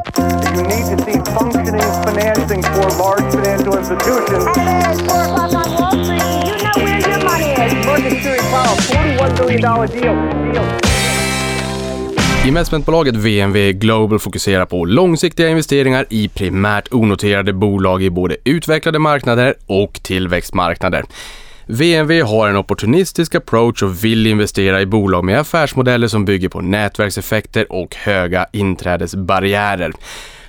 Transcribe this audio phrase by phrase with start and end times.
[0.00, 4.44] You need to see functioning financing for large financial institutions.
[4.56, 6.22] Hey, it's 4 o'clock on Wall Street.
[6.48, 7.72] You know where your money is.
[8.12, 10.52] Security Powell, $41 billion deal.
[10.52, 10.80] deal.
[12.46, 19.54] Investmentbolaget VNV Global fokuserar på långsiktiga investeringar i primärt onoterade bolag i både utvecklade marknader
[19.66, 21.04] och tillväxtmarknader.
[21.70, 26.60] VNV har en opportunistisk approach och vill investera i bolag med affärsmodeller som bygger på
[26.60, 29.92] nätverkseffekter och höga inträdesbarriärer.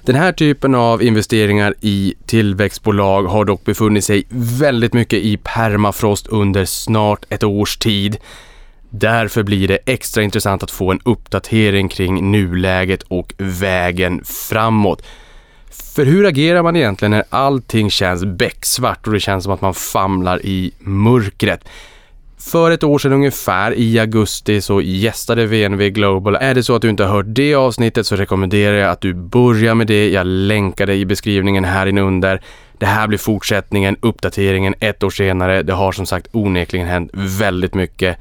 [0.01, 4.23] Den här typen av investeringar i tillväxtbolag har dock befunnit sig
[4.59, 8.17] väldigt mycket i permafrost under snart ett års tid.
[8.89, 15.03] Därför blir det extra intressant att få en uppdatering kring nuläget och vägen framåt.
[15.71, 19.73] För hur agerar man egentligen när allting känns becksvart och det känns som att man
[19.73, 21.67] famlar i mörkret?
[22.37, 26.35] För ett år sedan ungefär, i augusti, så gästade VNV Global.
[26.35, 29.13] Är det så att du inte har hört det avsnittet så rekommenderar jag att du
[29.13, 30.09] börjar med det.
[30.09, 32.41] Jag länkar det i beskrivningen här inunder.
[32.77, 35.63] Det här blir fortsättningen, uppdateringen ett år senare.
[35.63, 38.17] Det har som sagt onekligen hänt väldigt mycket.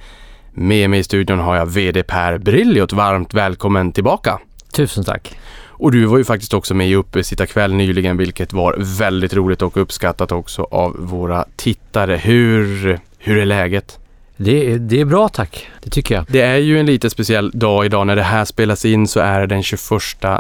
[0.53, 2.93] Med mig i studion har jag VD Per Brilliot.
[2.93, 4.39] Varmt välkommen tillbaka!
[4.73, 5.39] Tusen tack.
[5.81, 9.77] Och du var ju faktiskt också med i Uppesittarkväll nyligen, vilket var väldigt roligt och
[9.77, 12.17] uppskattat också av våra tittare.
[12.17, 13.99] Hur, hur är läget?
[14.37, 16.25] Det, det är bra tack, det tycker jag.
[16.29, 18.07] Det är ju en lite speciell dag idag.
[18.07, 19.81] När det här spelas in så är det den 21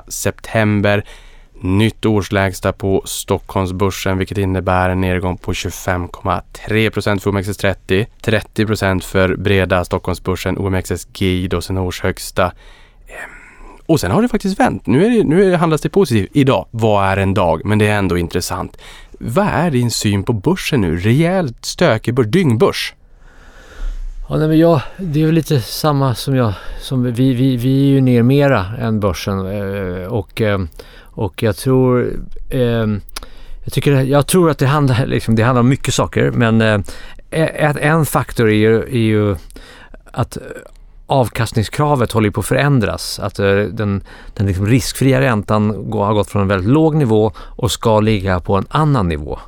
[0.08, 1.04] september.
[1.60, 9.04] Nytt årslägsta på Stockholmsbörsen vilket innebär en nedgång på 25,3 procent för OMXS30, 30 procent
[9.04, 12.52] för breda Stockholmsbörsen, OMXSG då sin årshögsta.
[13.90, 14.86] Och sen har det faktiskt vänt.
[14.86, 16.66] Nu, är det, nu handlas det positivt idag.
[16.70, 17.60] Vad är en dag?
[17.64, 18.76] Men det är ändå intressant.
[19.10, 20.96] Vad är din syn på börsen nu?
[20.96, 22.94] Rejält stökig börs, dyngbörs.
[24.28, 26.52] Ja, nej, men jag, det är väl lite samma som jag.
[26.80, 30.60] Som vi, vi, vi är ju ner mera än börsen eh, och, eh,
[31.00, 32.12] och jag tror
[32.48, 32.86] eh,
[33.64, 36.84] jag, tycker, jag tror att det handlar, liksom, det handlar om mycket saker men
[37.80, 39.36] en faktor är ju, är ju
[40.12, 40.38] att
[41.10, 43.18] avkastningskravet håller på att förändras.
[43.18, 44.02] Att eh, den,
[44.34, 48.56] den liksom riskfria räntan har gått från en väldigt låg nivå och ska ligga på
[48.56, 49.38] en annan nivå.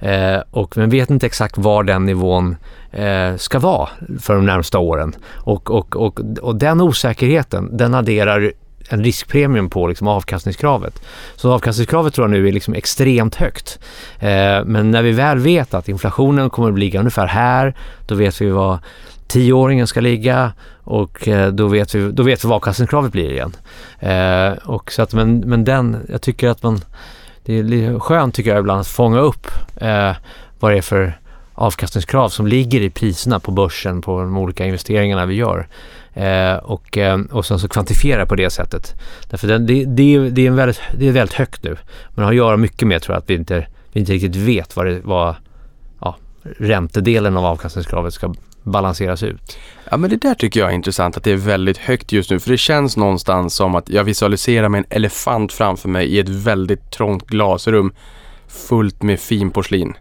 [0.00, 2.56] Eh, och man vet inte exakt var den nivån
[2.90, 3.88] eh, ska vara
[4.20, 5.14] för de närmsta åren.
[5.36, 8.52] Och, och, och, och den osäkerheten, den adderar
[8.88, 11.02] en riskpremium på liksom avkastningskravet.
[11.36, 13.78] Så avkastningskravet tror jag nu är liksom extremt högt.
[14.18, 17.74] Eh, men när vi väl vet att inflationen kommer att ligga ungefär här,
[18.06, 18.78] då vet vi vad
[19.28, 20.52] tioåringen ska ligga
[20.84, 23.56] och eh, då vet vi, då vet vi vad avkastningskravet blir igen.
[24.00, 26.80] Eh, och så att, men, men den, jag tycker att man,
[27.44, 29.46] det är lite skönt tycker jag ibland att fånga upp
[29.76, 30.12] eh,
[30.60, 31.18] vad det är för
[31.54, 35.68] avkastningskrav som ligger i priserna på börsen på de olika investeringarna vi gör.
[36.14, 38.94] Eh, och, eh, och sen så kvantifiera på det sättet.
[39.30, 41.70] Därför det, det, det, det, är en väldigt, det är väldigt högt nu.
[42.08, 44.36] Men det har att göra mycket med tror jag att vi inte, vi inte riktigt
[44.36, 45.34] vet vad, det, vad
[46.00, 48.34] ja, räntedelen av avkastningskravet ska
[48.68, 49.58] balanseras ut.
[49.90, 52.40] Ja men det där tycker jag är intressant att det är väldigt högt just nu
[52.40, 56.28] för det känns någonstans som att jag visualiserar med en elefant framför mig i ett
[56.28, 57.92] väldigt trångt glasrum
[58.48, 59.94] fullt med finporslin.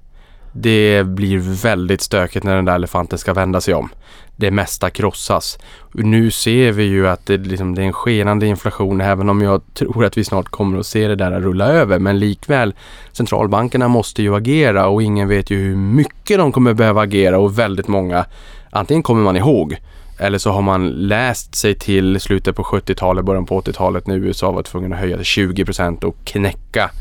[0.51, 3.89] Det blir väldigt stökigt när den där elefanten ska vända sig om.
[4.35, 5.59] Det mesta krossas.
[5.91, 9.61] Nu ser vi ju att det, liksom, det är en skenande inflation även om jag
[9.73, 11.99] tror att vi snart kommer att se det där rulla över.
[11.99, 12.75] Men likväl,
[13.11, 17.59] centralbankerna måste ju agera och ingen vet ju hur mycket de kommer behöva agera och
[17.59, 18.25] väldigt många,
[18.69, 19.77] antingen kommer man ihåg
[20.19, 24.51] eller så har man läst sig till slutet på 70-talet, början på 80-talet när USA
[24.51, 26.91] var tvungen att höja till 20% och knäcka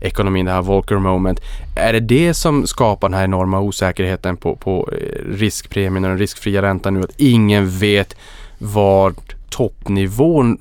[0.00, 1.40] ekonomin, det här Volcker moment.
[1.76, 6.18] Är det det som skapar den här enorma osäkerheten på, på eh, riskpremien och den
[6.18, 7.00] riskfria räntan nu?
[7.00, 8.16] Att ingen vet
[8.58, 9.14] vad
[9.50, 10.58] toppnivån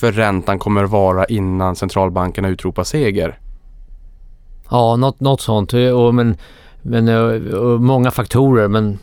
[0.00, 3.38] för räntan kommer vara innan centralbankerna utropar seger?
[4.70, 5.72] Ja, något, något sånt.
[5.72, 6.36] Och men,
[6.82, 8.98] men, eh, och många faktorer, men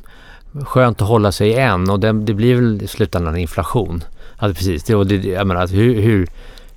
[0.61, 4.03] skönt att hålla sig i en och det, det blir väl i slutändan inflation.
[4.37, 6.27] Alltså precis, det, och det, jag menar, hur, hur,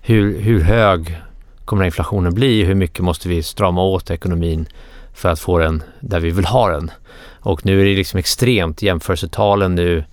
[0.00, 1.22] hur, hur hög
[1.64, 2.64] kommer inflationen bli?
[2.64, 4.66] Hur mycket måste vi strama åt ekonomin
[5.14, 6.90] för att få den där vi vill ha den?
[7.40, 8.82] Och nu är det liksom extremt.
[8.82, 10.04] Jämförelsetalen nu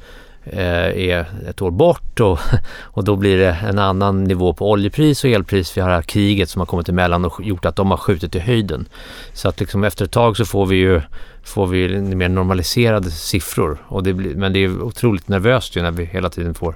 [0.45, 2.40] Eh, är ett år bort och,
[2.81, 5.78] och då blir det en annan nivå på oljepris och elpris.
[5.78, 8.36] Vi har det här kriget som har kommit emellan och gjort att de har skjutit
[8.36, 8.86] i höjden.
[9.34, 11.01] Så att liksom efter ett tag så får vi ju
[11.44, 13.78] får vi mer normaliserade siffror.
[13.88, 16.75] Och det blir, men det är otroligt nervöst ju när vi hela tiden får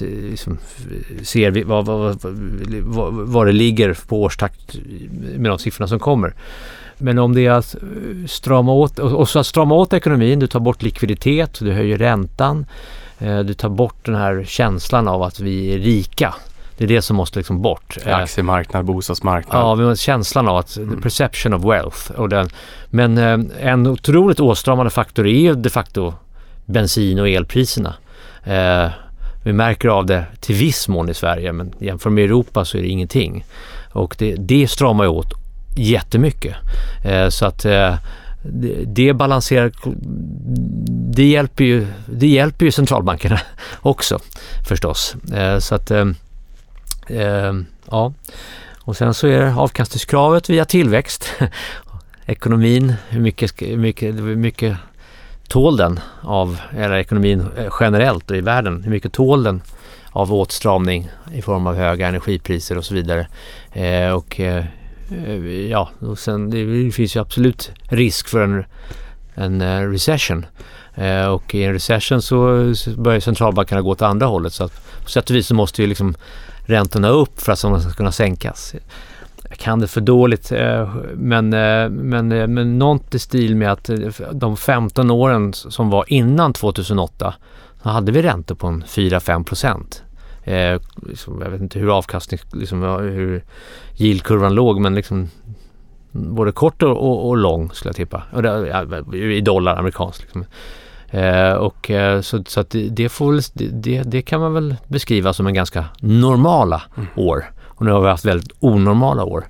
[0.00, 0.58] liksom,
[1.22, 2.18] ser vi vad, vad,
[2.82, 4.76] vad, vad det ligger på årstakt
[5.36, 6.34] med de siffrorna som kommer.
[6.98, 7.74] Men om det är att
[8.26, 12.66] strama åt, och så att strama åt ekonomin, du tar bort likviditet, du höjer räntan,
[13.18, 16.34] eh, du tar bort den här känslan av att vi är rika.
[16.76, 17.96] Det är det som måste liksom bort.
[18.04, 19.80] Eh, Aktiemarknad, bostadsmarknad.
[19.80, 22.10] Ja, känslan av att the perception of wealth.
[22.10, 22.48] Och den,
[22.86, 26.14] men eh, en otroligt åstramande faktor är de facto
[26.64, 27.94] bensin och elpriserna.
[28.44, 28.90] Eh,
[29.44, 32.82] vi märker av det till viss mån i Sverige men jämfört med Europa så är
[32.82, 33.44] det ingenting.
[33.92, 35.45] Och det, det stramar åt
[35.76, 36.56] jättemycket.
[37.04, 37.94] Eh, så att eh,
[38.42, 39.72] det, det balanserar,
[41.14, 43.40] det hjälper, ju, det hjälper ju centralbankerna
[43.80, 44.18] också
[44.68, 45.16] förstås.
[45.34, 46.06] Eh, så att, eh,
[47.08, 47.54] eh,
[47.90, 48.12] ja.
[48.78, 51.32] Och sen så är det avkastningskravet via tillväxt.
[52.26, 54.76] Ekonomin, hur mycket, hur mycket, hur mycket
[55.48, 59.62] tål den av, eller ekonomin eh, generellt och i världen, hur mycket tål den
[60.10, 63.26] av åtstramning i form av höga energipriser och så vidare.
[63.72, 64.64] Eh, och eh,
[65.10, 68.64] Eh, ja, och sen det finns ju absolut risk för en,
[69.34, 70.46] en eh, recession.
[70.94, 75.02] Eh, och i en recession så, så börjar centralbankerna gå åt andra hållet så att
[75.04, 76.16] på sätt och vis så måste ju liksom
[76.66, 78.74] räntorna upp för att de ska kunna sänkas.
[79.48, 83.72] Jag kan det för dåligt eh, men, eh, men, eh, men något i stil med
[83.72, 83.90] att
[84.32, 87.34] de 15 åren som var innan 2008
[87.82, 90.02] så hade vi räntor på en 4-5 procent.
[90.46, 93.44] Eh, liksom, jag vet inte hur avkastning, liksom, hur
[93.96, 95.28] yieldkurvan låg men liksom
[96.12, 98.22] både kort och, och, och lång skulle jag tippa.
[98.32, 100.22] Och det, I dollar, amerikanskt.
[100.22, 100.44] Liksom.
[101.10, 103.40] Eh, och, eh, så så att det, får
[103.72, 106.82] det, det kan man väl beskriva som en ganska normala
[107.16, 107.44] år.
[107.64, 109.46] Och nu har vi haft väldigt onormala år.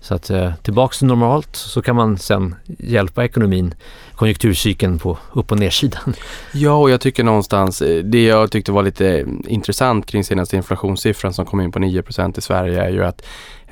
[0.00, 3.74] Så att eh, tillbaks till normalt så kan man sen hjälpa ekonomin,
[4.14, 6.14] konjunkturcykeln på upp och nersidan.
[6.52, 10.56] Ja, och jag tycker någonstans, eh, det jag tyckte var lite eh, intressant kring senaste
[10.56, 13.22] inflationssiffran som kom in på 9% i Sverige är ju att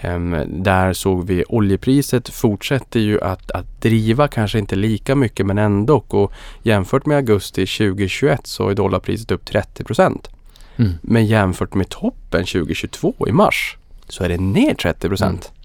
[0.01, 5.59] em, där såg vi oljepriset fortsätter ju att, att driva, kanske inte lika mycket men
[5.59, 6.05] ändå.
[6.09, 6.33] Och
[6.63, 9.85] jämfört med augusti 2021 så är dollarpriset upp 30
[10.77, 10.93] Mm.
[11.03, 13.77] Men jämfört med toppen 2022 i mars
[14.09, 15.53] så är det ner 30 procent.
[15.53, 15.58] Mm.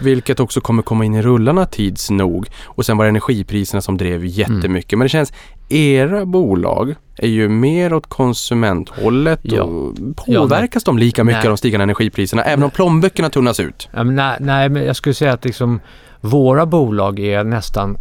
[0.00, 2.46] Vilket också kommer komma in i rullarna tids nog.
[2.64, 4.98] Och sen var det energipriserna som drev jättemycket.
[4.98, 5.32] Men det känns,
[5.68, 9.62] era bolag är ju mer åt konsumenthållet Ja.
[9.62, 11.46] och påverkas de lika mycket Nej.
[11.46, 13.88] av de stigande energipriserna även om plånböckerna tunnas ut?
[13.92, 15.80] Ja, men nej, nej, men jag skulle säga att liksom,
[16.20, 17.96] våra bolag är nästan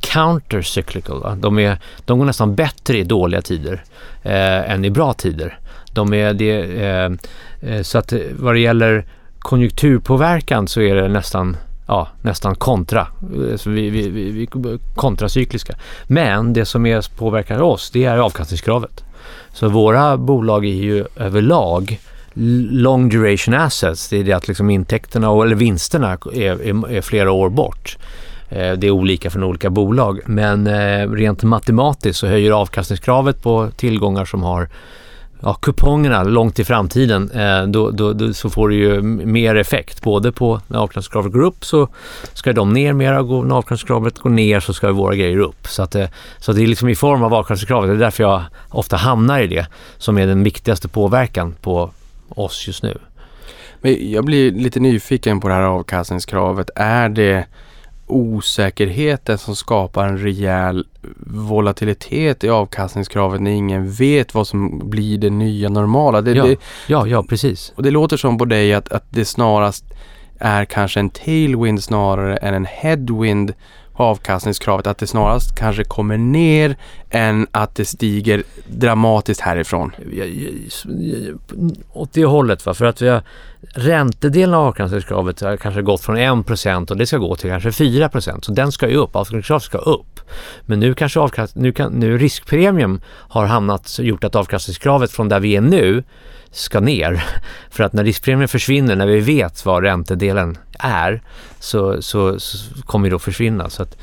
[0.00, 1.40] countercyclical.
[1.40, 3.84] De, är, de går nästan bättre i dåliga tider
[4.22, 5.58] eh, än i bra tider.
[5.92, 7.10] De är det, eh,
[7.70, 9.06] eh, så att vad det gäller
[9.46, 11.56] konjunkturpåverkan så är det nästan
[11.88, 13.06] Ja, nästan kontra.
[13.52, 14.48] alltså vi, vi, vi, vi
[14.94, 15.76] kontracykliska.
[16.06, 19.04] Men det som är, påverkar oss, det är avkastningskravet.
[19.52, 21.98] Så våra bolag är ju överlag
[22.70, 24.08] long duration assets.
[24.08, 27.96] Det är det att liksom intäkterna och, eller vinsterna är, är, är flera år bort.
[28.48, 30.20] Eh, det är olika från olika bolag.
[30.26, 34.68] Men eh, rent matematiskt så höjer avkastningskravet på tillgångar som har
[35.40, 37.30] ja, kupongerna långt i framtiden.
[37.30, 40.02] Eh, Då, då, då så får du ju mer effekt.
[40.02, 41.88] Både på när avkastningskravet går upp så
[42.32, 43.20] ska de ner mera.
[43.22, 45.66] och När avkastningskravet går ner så ska våra grejer upp.
[45.66, 46.06] Så, att, eh,
[46.38, 47.90] så det är liksom i form av avkastningskravet.
[47.90, 49.66] Det är därför jag ofta hamnar i det
[49.98, 51.90] som är den viktigaste påverkan på
[52.28, 52.98] oss just nu.
[53.80, 56.70] Men jag blir lite nyfiken på det här avkastningskravet.
[56.74, 57.46] Är det
[58.06, 60.86] osäkerheten som skapar en rejäl
[61.26, 66.20] volatilitet i avkastningskravet när ingen vet vad som blir det nya normala?
[66.20, 66.46] Det, Ja.
[66.46, 66.56] det,
[66.86, 67.72] Ja, ja precis.
[67.76, 69.84] och det låter som på dig att, att det snarast
[70.38, 73.52] är kanske en tailwind snarare än en headwind
[73.96, 74.86] avkastningskravet.
[74.86, 76.76] Att det snarast kanske kommer ner
[77.10, 79.92] än att det stiger dramatiskt härifrån.
[81.92, 83.22] Åt det hållet va, för att vi har
[83.74, 88.44] räntedelen av avkastningskravet har kanske gått från 1% och det ska gå till kanske 4%.
[88.44, 90.15] Så den ska ju upp, avkastningskravet ska upp.
[90.62, 95.40] Men nu kanske avkast, nu, kan, nu riskpremium har hamnat, gjort att avkastningskravet från där
[95.40, 96.04] vi är nu
[96.50, 97.24] ska ner.
[97.70, 101.22] För att när riskpremien försvinner, när vi vet vad räntedelen är,
[101.60, 103.70] så, så, så kommer det att försvinna.
[103.70, 103.96] Så att,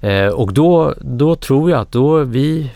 [0.00, 2.70] eh, och då, då tror jag att då vi,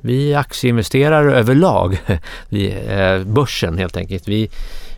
[0.00, 1.98] vi aktieinvesterare överlag,
[2.48, 4.50] vi, eh, börsen helt enkelt, vi,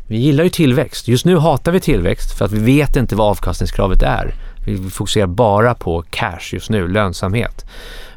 [0.07, 1.09] vi gillar ju tillväxt.
[1.09, 4.35] Just nu hatar vi tillväxt för att vi vet inte vad avkastningskravet är.
[4.65, 7.65] Vi fokuserar bara på cash just nu, lönsamhet.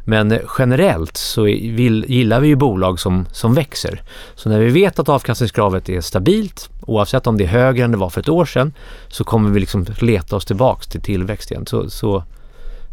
[0.06, 4.02] Men eh, generellt så vill, gillar vi ju bolag som, som växer.
[4.36, 7.98] Så när vi vet att avkastningskravet är stabilt, oavsett om det är högre än det
[7.98, 8.74] var för ett år sedan,
[9.08, 11.66] så kommer vi liksom leta oss tillbaks till tillväxt igen.
[11.66, 12.24] Så, så,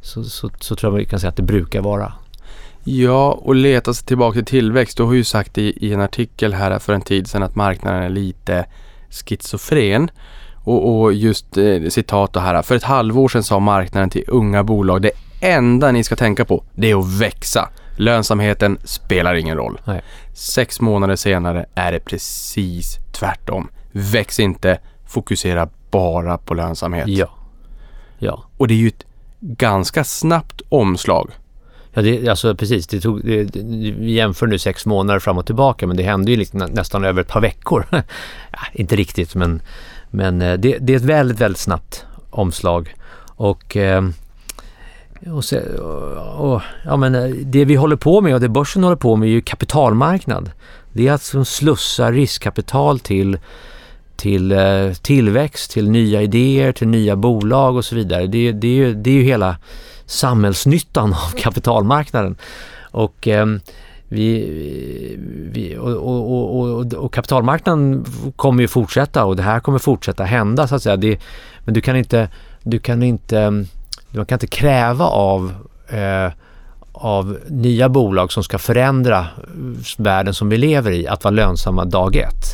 [0.03, 2.13] så, så, så tror jag vi kan säga att det brukar vara.
[2.85, 4.97] Ja, och leta sig tillbaka till tillväxt.
[4.97, 8.03] Du har ju sagt i, i en artikel här för en tid sedan att marknaden
[8.03, 8.67] är lite
[9.11, 10.11] schizofren.
[10.65, 12.63] Och, och just eh, citat då här.
[12.63, 16.65] För ett halvår sedan sa marknaden till unga bolag det enda ni ska tänka på
[16.75, 17.69] det är att växa.
[17.97, 19.81] Lönsamheten spelar ingen roll.
[19.85, 20.03] Nej.
[20.35, 23.69] Sex månader senare är det precis tvärtom.
[23.93, 27.09] väx inte, fokusera bara på lönsamhet.
[27.09, 27.29] Ja.
[28.19, 28.45] Ja.
[28.57, 29.05] Och det är ju ett
[29.41, 31.31] ganska snabbt omslag.
[31.93, 32.87] Ja, det, alltså precis.
[32.87, 33.61] Det tog, det, det,
[33.99, 37.21] vi jämför nu sex månader fram och tillbaka men det hände ju liksom nästan över
[37.21, 37.87] ett par veckor.
[38.53, 39.63] ja, inte riktigt men,
[40.13, 42.95] men eh, det, det är ett väldigt, väldigt snabbt omslag.
[43.27, 44.15] Och, ehm,
[45.33, 48.85] och, se, och, och, ja, men eh, det vi håller på med och det börsen
[48.85, 50.51] håller på med är ju kapitalmarknad.
[50.93, 53.39] Det är att slussa riskkapital till
[54.17, 58.27] till eh, tillväxt, till nya idéer, till nya bolag och så vidare.
[58.27, 59.57] Det, det, är, ju, det är ju hela
[60.07, 62.37] samhällsnyttan av kapitalmarknaden.
[62.91, 63.47] Och, eh,
[64.13, 65.17] vi,
[65.53, 68.05] vi, och, och, och, och, kapitalmarknaden
[68.37, 70.97] kommer ju fortsätta och det här kommer fortsätta hända så att säga.
[70.97, 71.21] Det,
[71.65, 72.29] men du kan inte,
[72.63, 73.51] du kan inte,
[74.11, 75.53] man kan inte kräva av
[75.89, 76.33] eh,
[77.03, 79.25] av nya bolag som ska förändra eh,
[79.97, 82.45] världen som vi lever i att vara lönsamma dag ett.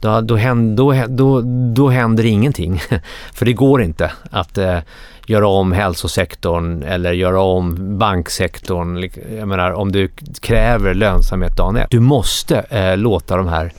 [0.00, 1.40] Då, då, händer, då, då,
[1.74, 2.82] då händer ingenting.
[3.32, 4.78] För det går inte att eh,
[5.26, 9.10] göra om hälsosektorn eller göra om banksektorn.
[9.38, 10.08] Jag menar om du
[10.40, 11.90] kräver lönsamhet dagen ett.
[11.90, 13.72] Du måste eh, låta de här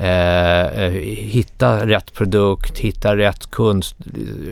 [0.00, 3.96] Eh, eh hitta rätt produkt, hitta rätt kunst,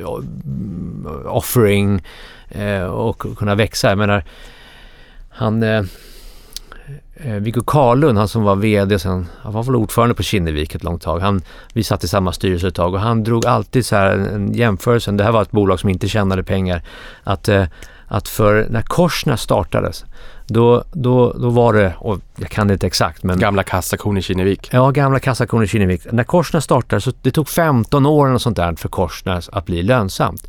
[0.00, 2.02] eh, offering
[2.50, 3.88] eh, och kunna växa.
[3.88, 4.25] Jag menar,
[5.38, 5.83] han, eh,
[7.14, 10.85] eh, Viggo Karlund, han som var VD sen, han var väl ordförande på Kinnevik ett
[10.85, 11.21] långt tag.
[11.21, 11.42] Han,
[11.73, 15.11] vi satt i samma styrelse ett tag och han drog alltid så här en jämförelse,
[15.11, 16.83] det här var ett bolag som inte tjänade pengar,
[17.25, 17.64] att, eh,
[18.07, 20.04] att för när Korsnäs startades,
[20.47, 23.38] då, då, då var det, och jag kan det inte exakt men...
[23.38, 24.68] Gamla kassakon i Kinnevik.
[24.73, 26.12] Ja, gamla kassakon i Kinnevik.
[26.12, 29.83] När Korsnäs startade så det tog 15 år och sånt där för Korsnäs att bli
[29.83, 30.49] lönsamt.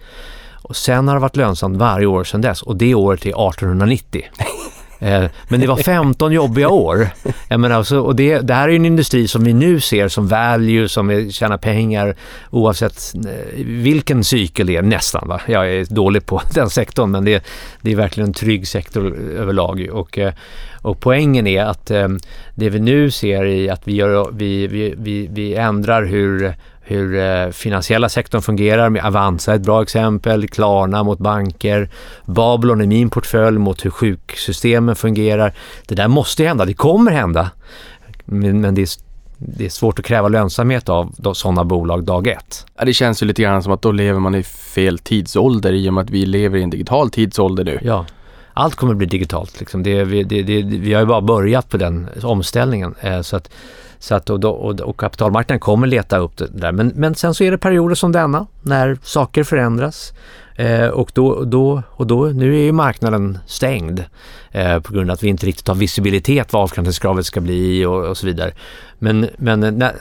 [0.62, 4.26] Och sen har det varit lönsamt varje år sedan dess och det året är 1890.
[5.00, 7.10] Eh, men det var 15 jobbiga år.
[7.48, 10.28] Jag menar, alltså, och det, det här är en industri som vi nu ser som
[10.28, 12.16] value, som tjänar pengar
[12.50, 15.28] oavsett eh, vilken cykel det är, nästan.
[15.28, 15.42] Va?
[15.48, 17.44] Jag är dålig på den sektorn men det,
[17.82, 19.90] det är verkligen en trygg sektor överlag.
[19.92, 20.34] Och, eh,
[20.82, 21.86] och poängen är att
[22.56, 26.54] det vi nu ser är att vi, gör, vi, vi, vi, vi ändrar hur
[26.90, 31.90] hur eh, finansiella sektorn fungerar med Avanza ett bra exempel, Klarna mot banker,
[32.26, 35.54] Babylon i min portfölj mot hur sjuksystemen fungerar.
[35.88, 37.52] Det där måste hända, det kommer hända.
[38.26, 38.90] Men, men det, är,
[39.38, 42.66] det är svårt att kräva lönsamhet av sådana bolag dag ett.
[42.78, 45.90] Ja, det känns ju lite grann som att då lever man i fel tidsålder i
[45.90, 47.80] och med att vi lever i en digital tidsålder nu.
[47.82, 48.06] Ja
[48.54, 49.60] allt kommer att bli digitalt.
[49.60, 49.84] Liksom.
[49.84, 52.96] Det, det, det, vi har ju bara börjat på den omställningen.
[53.02, 53.50] Eh, så att
[54.00, 56.72] så att, och, och, och kapitalmarknaden kommer leta upp det där.
[56.72, 60.14] Men, men sen så är det perioder som denna när saker förändras.
[60.56, 64.04] Eh, och, då, då, och då, nu är ju marknaden stängd
[64.52, 68.06] eh, på grund av att vi inte riktigt har visibilitet vad avkastningskravet ska bli och,
[68.06, 68.52] och så vidare.
[69.00, 69.96] Men, men när,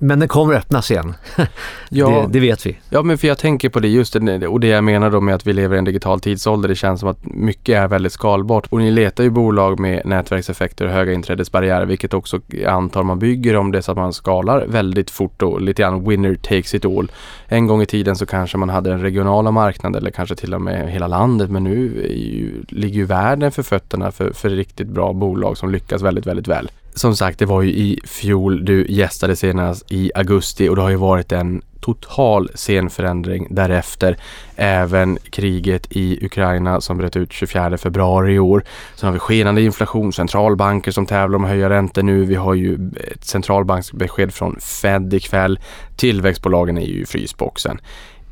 [0.00, 1.14] men den kommer öppnas igen.
[1.90, 2.78] Ja, det, det, vet vi.
[2.90, 4.16] Ja, men för jag tänker på det just
[4.48, 6.68] och det jag menar då med att vi lever i en digital tidsålder.
[6.68, 10.84] Det känns som att mycket är väldigt skalbart och ni letar ju bolag med nätverkseffekter
[10.86, 15.10] och höga inträdesbarriärer, vilket också antar man bygger om det så att man skalar väldigt
[15.10, 17.12] fort och lite grann winner takes it all.
[17.46, 20.62] En gång i tiden så kanske man hade en regionala marknad eller kanske till och
[20.62, 21.76] med hela landet, men nu
[22.08, 26.48] ju, ligger ju världen för fötterna för, för riktigt bra bolag som lyckas väldigt, väldigt
[26.48, 30.82] väl som sagt, det var ju i fjol du gästade senast i augusti och det
[30.82, 34.16] har ju varit en total scenförändring därefter.
[34.56, 38.64] Även kriget i Ukraina som bröt ut 24 februari i år.
[38.94, 42.24] Sen har vi skenande inflation, centralbanker som tävlar om att höja räntor nu.
[42.24, 45.60] Vi har ju ett centralbanksbesked från Fed ikväll.
[45.96, 47.80] Tillväxtbolagen är ju i frysboxen.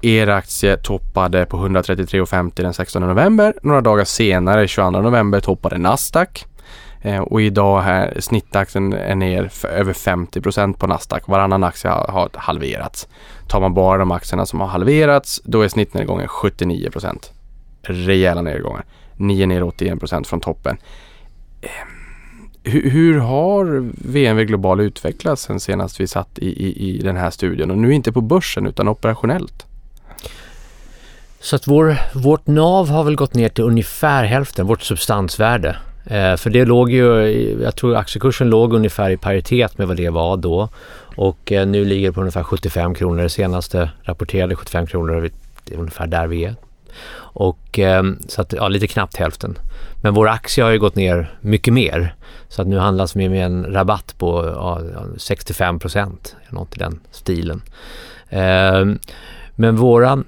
[0.03, 3.55] Er aktie toppade på 133,50 den 16 november.
[3.63, 6.47] Några dagar senare, 22 november, toppade Nasdaq
[7.07, 11.29] Eh, och idag här snittaktien är ner för över 50 procent på Nasdaq.
[11.29, 13.09] Varannan aktie har, har halverats.
[13.49, 16.91] Tar man bara de aktierna som har halverats, då är snittnedgången 79
[17.83, 18.85] Rejäla nedgångar.
[19.17, 20.77] 9 ner 81 procent från toppen.
[21.61, 21.71] Eh,
[22.63, 27.31] hur, hur, har VNV Global utvecklats sen senast vi satt i, i, i den här
[27.31, 27.71] studien?
[27.71, 29.67] Och nu inte på börsen utan operationellt.
[31.41, 35.77] Så att vår, vårt NAV har väl gått ner till ungefär hälften, vårt substansvärde.
[36.07, 37.29] Eh, för det låg ju,
[37.63, 40.69] jag tror aktiekursen låg ungefär i paritet med vad det var då.
[41.17, 43.23] Och eh, nu ligger det på ungefär 75 kronor.
[43.23, 45.31] Det senaste rapporterade 75 kronor,
[45.65, 46.55] det är ungefär där vi är.
[47.19, 49.59] Och eh, så att, ja, lite knappt hälften.
[50.03, 52.15] Men vår aktie har ju gått ner mycket mer.
[52.49, 54.81] Så att nu handlas vi med en rabatt på ja,
[55.17, 57.63] 65 procent, något i den stilen.
[59.55, 60.25] Men våran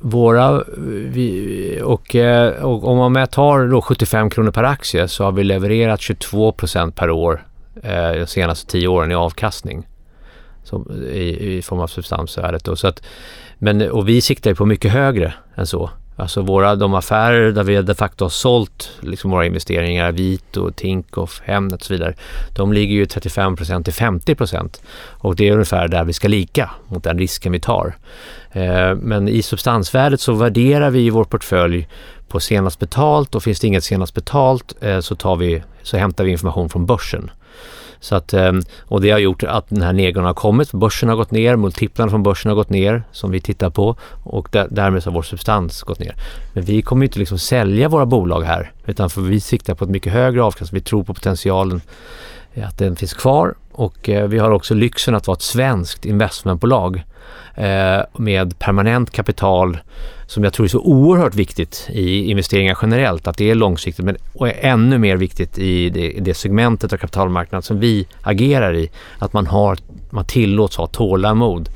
[0.00, 5.24] våra, eh, vi, och, eh, och om man tar då 75 kronor per aktie så
[5.24, 7.46] har vi levererat 22 procent per år
[7.82, 9.86] eh, de senaste 10 åren i avkastning.
[10.64, 12.64] som, i, i form av substansvärdet.
[12.64, 12.76] Då.
[12.76, 13.02] Så att,
[13.58, 15.90] men, och vi siktar ju på mycket högre än så.
[16.16, 21.42] Alltså våra, de affärer där vi de facto har sålt liksom våra investeringar, Vito, Tinkoff,
[21.44, 22.14] Hemnet och så vidare,
[22.56, 24.36] de ligger ju 35% till 50
[25.08, 27.96] och det är ungefär där vi ska lika mot den risken vi tar.
[28.52, 31.88] Eh, men i substansvärdet så värderar vi vår portfölj
[32.28, 36.24] på senast betalt och finns det inget senast betalt eh, så, tar vi, så hämtar
[36.24, 37.30] vi information från börsen.
[38.00, 40.72] Så att, ehm, och det har gjort att den här nedgången har kommit.
[40.72, 44.48] Börsen har gått ner, multiplarna från börsen har gått ner som vi tittar på och
[44.52, 46.14] där, därmed har vår substans gått ner.
[46.52, 49.90] Men vi kommer inte liksom sälja våra bolag här utan för vi siktar på ett
[49.90, 50.78] mycket högre avkastning.
[50.78, 51.80] Vi tror på potentialen
[52.54, 57.04] att den finns kvar och eh, vi har också lyxen att vara ett svenskt investmentbolag
[57.54, 59.78] eh, med permanent kapital
[60.26, 64.16] som jag tror är så oerhört viktigt i investeringar generellt, att det är långsiktigt men
[64.34, 68.90] och är ännu mer viktigt i det, det segmentet av kapitalmarknaden som vi agerar i,
[69.18, 69.78] att man, har,
[70.10, 71.68] man tillåts ha tålamod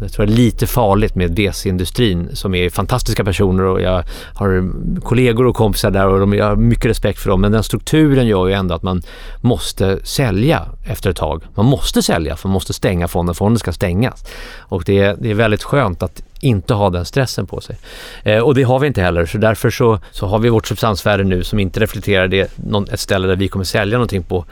[0.00, 4.70] jag tror det är lite farligt med DC-industrin som är fantastiska personer och jag har
[5.00, 7.40] kollegor och kompisar där och de, jag har mycket respekt för dem.
[7.40, 9.02] Men den strukturen gör ju ändå att man
[9.40, 11.42] måste sälja efter ett tag.
[11.54, 13.34] Man måste sälja för man måste stänga fonden.
[13.34, 14.24] Fonden ska stängas.
[14.58, 17.76] Och det, det är väldigt skönt att inte ha den stressen på sig.
[18.22, 21.24] Eh, och det har vi inte heller, så därför så, så har vi vårt substansvärde
[21.24, 24.44] nu som inte reflekterar det, någon, ett ställe där vi kommer sälja någonting på,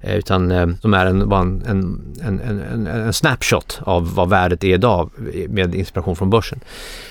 [0.00, 4.28] eh, utan eh, som är en, bara en, en, en, en, en snapshot av vad
[4.28, 5.10] värdet är idag
[5.48, 6.60] med inspiration från börsen.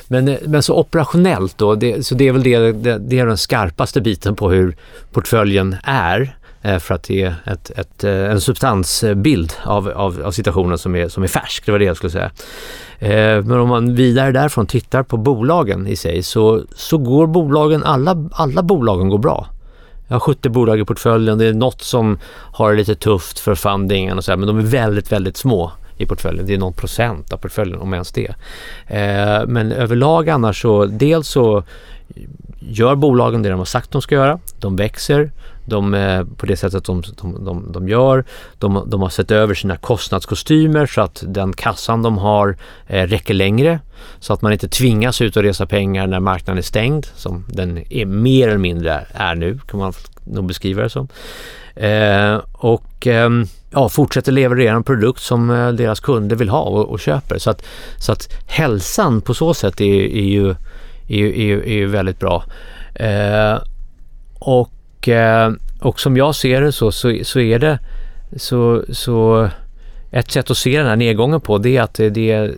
[0.08, 3.26] Men, eh, men så operationellt då, det, så det är väl det, det, det är
[3.26, 4.76] den skarpaste biten på hur
[5.12, 6.30] portföljen är eh,
[6.66, 11.10] Eh, för att ge ett, ett, eh, en substansbild av, av, av, situationen som är,
[11.10, 11.66] som är färsk.
[11.66, 12.32] Det var det jag skulle säga.
[13.00, 17.84] Eh, men om man vidare därifrån tittar på bolagen i sig så, så går bolagen,
[17.84, 19.48] alla, alla bolagen går bra.
[20.08, 21.38] Jag har 70 bolag i portföljen.
[21.38, 22.20] Det är något som
[22.54, 25.72] har det lite tufft för fundingen och så här, men de är väldigt, väldigt små
[25.98, 26.46] i portföljen.
[26.46, 28.36] Det är någon procent av portföljen om ens det.
[28.88, 31.64] Eh, men överlag annars så dels så
[32.60, 34.40] gör bolagen det de har sagt de ska göra.
[34.60, 35.32] De växer
[35.66, 38.26] de, eh, på det sättet de, de, de, de gör.
[38.60, 43.34] De, de, har sett över sina kostnadskostymer så att den kassan de har eh, räcker
[43.34, 43.80] längre.
[44.20, 47.94] Så att man inte tvingas ut och resa pengar när marknaden är stängd som den
[47.94, 51.08] är mer eller mindre är nu kan man nog beskriva det som.
[51.76, 53.30] Eh, och eh,
[53.72, 57.38] ja, fortsätter leverera en produkt som eh, deras kunder vill ha och, och, köper.
[57.38, 57.66] Så att,
[57.98, 60.50] så att hälsan på så sätt är, är, ju,
[61.08, 62.44] är, är, är ju väldigt bra.
[62.96, 63.58] Eh,
[65.06, 67.80] och eh, och som jag ser det så, så, så är det
[68.36, 69.50] så, så
[70.12, 72.10] ett sätt att se den här nedgången på det är att det,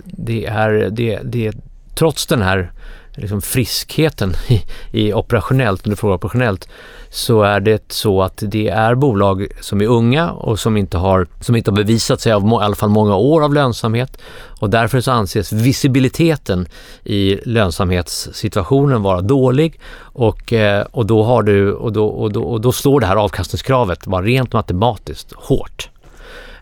[0.05, 1.51] det, är, det, det,
[1.95, 2.71] trots den här
[3.17, 6.69] liksom friskheten i, i operationellt, om du frågar operationellt,
[7.09, 11.27] så är det så att det är bolag som är unga och som inte har,
[11.39, 14.17] som inte har bevisat sig av i alla fall många år av lönsamhet
[14.59, 16.67] och därför så anses visibiliteten
[17.03, 22.61] i lönsamhetssituationen vara dålig och, eh, och, då, har du, och, då, och, då, och
[22.61, 25.89] då slår det här avkastningskravet bara rent matematiskt hårt.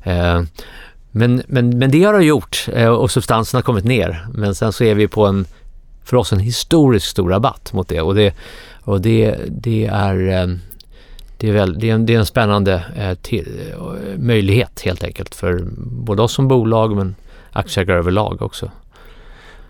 [0.03, 0.41] Eh,
[1.11, 4.27] men, men, men det har det gjort eh, och substansen har kommit ner.
[4.33, 5.45] Men sen så är vi på en,
[6.05, 8.35] för oss en historiskt stor rabatt mot det och det,
[8.81, 10.55] och det, det är eh,
[11.37, 15.03] det är, väl, det är, en, det är en spännande eh, till, eh, möjlighet helt
[15.03, 17.15] enkelt för både oss som bolag men
[17.51, 18.71] aktieägare överlag också.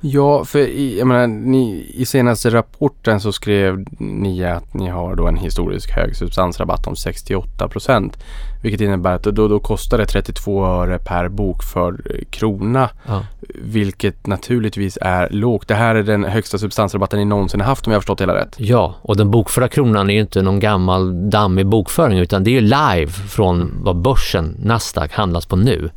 [0.07, 5.15] Ja, för i, jag menar, ni, i senaste rapporten så skrev ni att ni har
[5.15, 8.17] då en historisk hög substansrabatt om 68 procent.
[8.63, 12.89] Vilket innebär att då, då kostar det 32 öre per bokförd eh, krona.
[13.07, 13.25] Ja.
[13.49, 15.67] Vilket naturligtvis är lågt.
[15.67, 18.55] Det här är den högsta substansrabatten ni någonsin haft om jag har förstått hela rätt.
[18.57, 22.61] Ja, och den bokförda kronan är ju inte någon gammal dammig bokföring utan det är
[22.61, 25.89] ju live från vad börsen, Nasdaq, handlas på nu.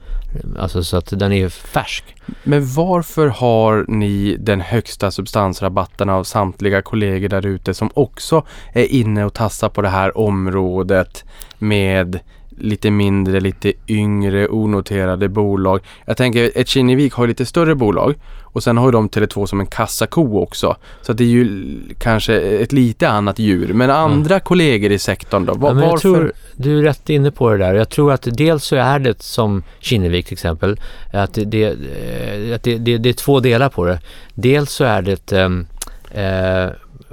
[0.59, 2.05] Alltså så att den är färsk.
[2.45, 8.85] Men varför har ni den högsta substansrabatten av samtliga kollegor där ute som också är
[8.85, 11.25] inne och tassar på det här området
[11.59, 12.21] med
[12.59, 15.81] lite mindre, lite yngre onoterade bolag.
[16.07, 18.15] Jag tänker ett Kinnevik har lite större bolag
[18.53, 20.77] och sen har ju de Tele2 som en kassako också.
[21.03, 23.73] Så det är ju kanske ett lite annat djur.
[23.73, 24.45] Men andra mm.
[24.45, 25.55] kollegor i sektorn då?
[25.55, 27.75] Var, ja, jag tror, du är rätt inne på det där.
[27.75, 30.81] Jag tror att dels så är det som Kinnevik till exempel,
[31.13, 34.01] att det, eh, att det, det, det är två delar på det.
[34.35, 35.67] Dels så är det um,
[36.11, 36.69] eh,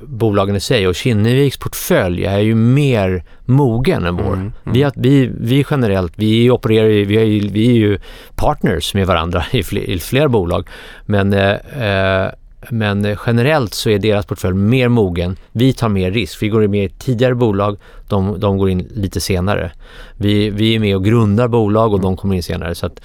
[0.07, 4.33] bolagen i sig och Kinneviks portfölj är ju mer mogen än vår.
[4.33, 4.91] Mm, mm.
[4.95, 7.99] Vi, vi, generellt, vi opererar ju, vi är ju, vi är ju
[8.35, 10.67] partners med varandra i, fler, i flera bolag.
[11.05, 11.51] Men eh,
[11.83, 12.31] eh,
[12.69, 15.37] men generellt så är deras portfölj mer mogen.
[15.51, 16.41] Vi tar mer risk.
[16.41, 19.71] Vi går in med tidigare bolag, de, de går in lite senare.
[20.17, 22.75] Vi, vi är med och grundar bolag och de kommer in senare.
[22.75, 23.01] Så, att,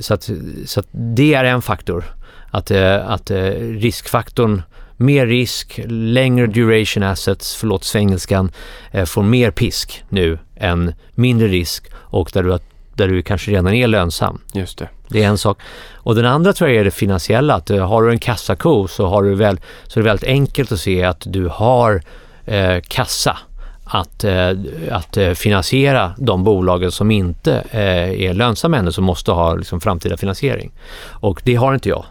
[0.00, 0.30] så, att,
[0.66, 2.04] så att det är en faktor.
[2.50, 4.62] Att, eh, att eh, riskfaktorn
[5.02, 8.52] mer risk, längre duration assets, förlåt svengelskan,
[8.90, 12.58] eh, får mer pisk nu än mindre risk och där du,
[12.94, 14.40] där du kanske redan är lönsam.
[14.52, 14.88] Just det.
[15.08, 15.58] Det är en sak.
[15.94, 17.54] Och den andra tror jag är det finansiella.
[17.54, 20.72] Att eh, har du en kassako så, har du väl, så är det väldigt enkelt
[20.72, 22.02] att se att du har
[22.44, 23.38] eh, kassa
[23.84, 24.50] att, eh,
[24.90, 29.80] att eh, finansiera de bolagen som inte eh, är lönsamma ännu, som måste ha liksom,
[29.80, 30.72] framtida finansiering.
[31.04, 32.04] Och det har inte jag.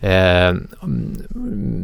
[0.00, 0.54] Eh,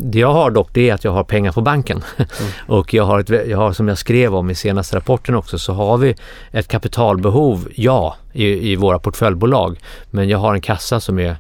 [0.03, 2.03] det jag har dock det är att jag har pengar på banken.
[2.17, 2.29] Mm.
[2.67, 5.73] och jag har, ett, jag har, som jag skrev om i senaste rapporten också, så
[5.73, 6.15] har vi
[6.53, 9.79] ett kapitalbehov, ja, i, i våra portföljbolag.
[10.11, 11.37] Men jag har en kassa som är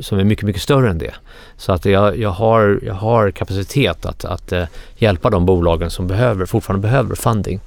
[0.00, 1.14] som är mycket, mycket större än det.
[1.56, 4.64] Så att jag, jag, har, jag har kapacitet att, att uh,
[4.96, 7.60] hjälpa de bolagen som behöver, fortfarande behöver funding.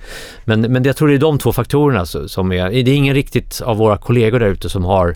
[0.45, 3.61] Men, men jag tror det är de två faktorerna som är, det är ingen riktigt
[3.61, 5.15] av våra kollegor där ute som har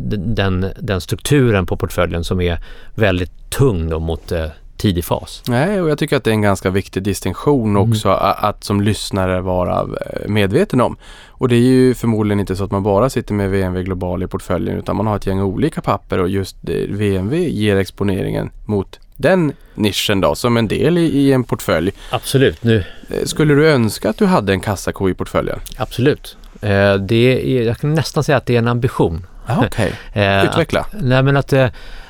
[0.00, 2.58] den, den strukturen på portföljen som är
[2.94, 4.46] väldigt tung då mot uh,
[4.82, 5.42] tidig fas.
[5.48, 7.90] Nej, och jag tycker att det är en ganska viktig distinktion mm.
[7.90, 10.96] också att, att som lyssnare vara eh, medveten om.
[11.28, 14.26] Och det är ju förmodligen inte så att man bara sitter med VNV Global i
[14.26, 16.56] portföljen utan man har ett gäng olika papper och just
[16.88, 21.92] VNV ger exponeringen mot den nischen då som en del i, i en portfölj.
[22.10, 22.62] Absolut.
[22.62, 22.84] Nu.
[23.08, 25.58] Eh, skulle du önska att du hade en kassako i portföljen?
[25.76, 26.36] Absolut.
[26.60, 29.26] Eh, det är, jag kan nästan säga att det är en ambition.
[29.46, 30.46] Ah, Okej, okay.
[30.46, 30.80] utveckla.
[30.80, 31.52] Att, nej men att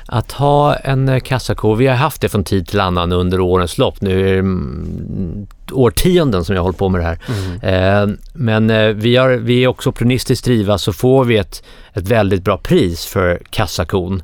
[0.05, 3.77] att ha en eh, kassako, vi har haft det från tid till annan under årens
[3.77, 4.01] lopp.
[4.01, 7.19] Nu är det mm, årtionden som jag håller på med det här.
[7.27, 8.09] Mm.
[8.11, 12.07] Eh, men eh, vi, har, vi är också opportunistiskt driva så får vi ett, ett
[12.07, 14.23] väldigt bra pris för kassakon.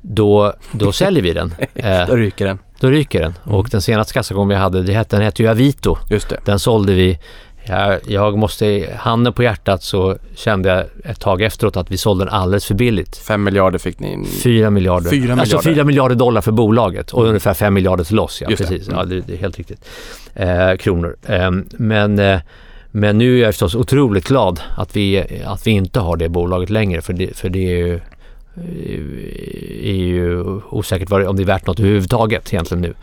[0.00, 1.54] Då, då säljer vi den.
[1.74, 2.58] Eh, då ryker den.
[2.80, 3.34] Då ryker den.
[3.46, 3.58] Mm.
[3.58, 5.96] Och den senaste kassakon vi hade, det hette, den hette ju Avito.
[6.10, 6.40] Just det.
[6.44, 7.18] Den sålde vi
[7.68, 12.24] jag, jag måste, handen på hjärtat så kände jag ett tag efteråt att vi sålde
[12.24, 13.16] den alldeles för billigt.
[13.16, 14.24] Fem miljarder fick ni in?
[14.24, 15.10] Fyra miljarder.
[15.10, 15.40] Fyra miljarder.
[15.40, 17.28] Alltså fyra miljarder dollar för bolaget och mm.
[17.28, 18.40] ungefär fem miljarder till oss.
[18.40, 18.86] Ja, precis.
[18.86, 18.92] Det.
[18.92, 18.98] Mm.
[18.98, 19.84] Ja, det, det, är helt riktigt.
[20.34, 21.16] Eh, kronor.
[21.26, 22.40] Eh, men, eh,
[22.90, 26.70] men nu är jag förstås otroligt glad att vi, att vi inte har det bolaget
[26.70, 28.00] längre för det, för det är ju
[29.82, 32.94] är ju osäkert om det är värt något överhuvudtaget egentligen nu.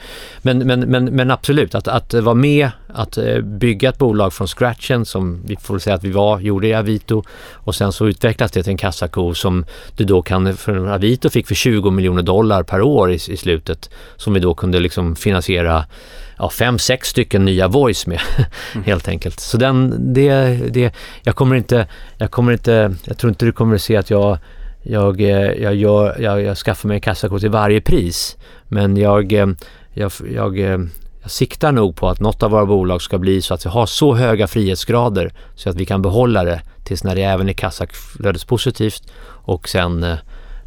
[0.42, 4.48] Men, men, men, men absolut, att, att vara med, att eh, bygga ett bolag från
[4.48, 8.52] scratchen som vi får säga att vi var, gjorde i Avito och sen så utvecklas
[8.52, 12.64] det till en kassako som du då kan, för Avito fick för 20 miljoner dollar
[12.64, 15.86] per år i, i slutet som vi då kunde liksom finansiera
[16.38, 18.20] ja, fem, sex stycken nya voice med
[18.74, 18.84] mm.
[18.86, 19.40] helt enkelt.
[19.40, 21.88] Så den, det, det, jag kommer inte,
[22.18, 24.38] jag kommer inte, jag tror inte du kommer att se att jag
[24.84, 28.38] jag, eh, jag, gör, jag, jag skaffar mig en kassako till varje pris.
[28.68, 29.48] Men jag, eh,
[29.94, 30.80] jag, jag, eh,
[31.22, 33.86] jag siktar nog på att något av våra bolag ska bli så att vi har
[33.86, 39.12] så höga frihetsgrader så att vi kan behålla det tills när det även är kassaflödespositivt
[39.26, 40.18] och sen,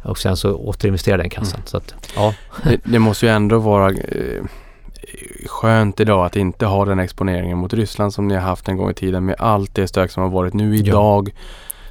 [0.03, 1.59] och sen så återinvestera den kassan.
[1.59, 1.67] Mm.
[1.67, 2.33] Så att, ja.
[2.63, 4.43] det, det, måste ju ändå vara eh,
[5.45, 8.89] skönt idag att inte ha den exponeringen mot Ryssland som ni har haft en gång
[8.89, 11.29] i tiden med allt det stök som har varit nu idag.
[11.33, 11.41] Ja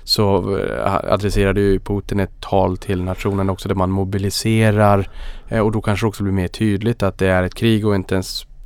[0.06, 5.08] så eh, adresserade ju Putin ett tal till nationen också där man mobiliserar
[5.48, 7.94] eh, och då kanske det också blir mer tydligt att det är ett krig och
[7.94, 8.22] inte en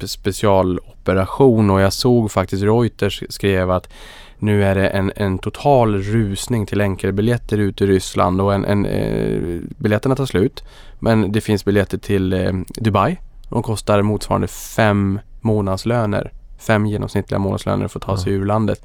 [0.09, 3.89] specialoperation och jag såg faktiskt Reuters skrev att
[4.39, 8.87] nu är det en, en total rusning till enkelbiljetter ut i Ryssland och en, en,
[8.87, 10.65] eh, biljetterna tar slut.
[10.99, 13.17] Men det finns biljetter till eh, Dubai.
[13.49, 16.33] De kostar motsvarande fem månadslöner.
[16.59, 18.43] Fem genomsnittliga månadslöner för att ta sig mm.
[18.43, 18.83] ur landet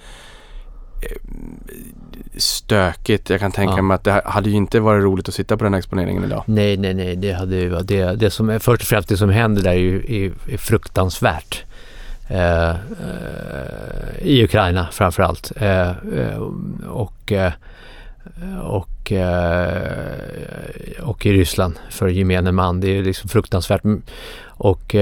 [2.38, 3.30] stökigt.
[3.30, 3.82] Jag kan tänka ja.
[3.82, 6.44] mig att det hade ju inte varit roligt att sitta på den exponeringen idag.
[6.46, 7.16] Nej, nej, nej.
[7.16, 10.26] Det hade ju det, det som, först och främst det som händer där är ju
[10.26, 11.64] är, är fruktansvärt.
[12.28, 12.76] Eh, eh,
[14.22, 15.52] I Ukraina framför allt.
[15.56, 16.38] Eh, eh
[16.88, 17.52] och, eh,
[18.64, 19.92] och, eh,
[21.02, 22.82] och i Ryssland för gemene man.
[22.82, 23.82] Det är liksom fruktansvärt.
[24.46, 24.96] Och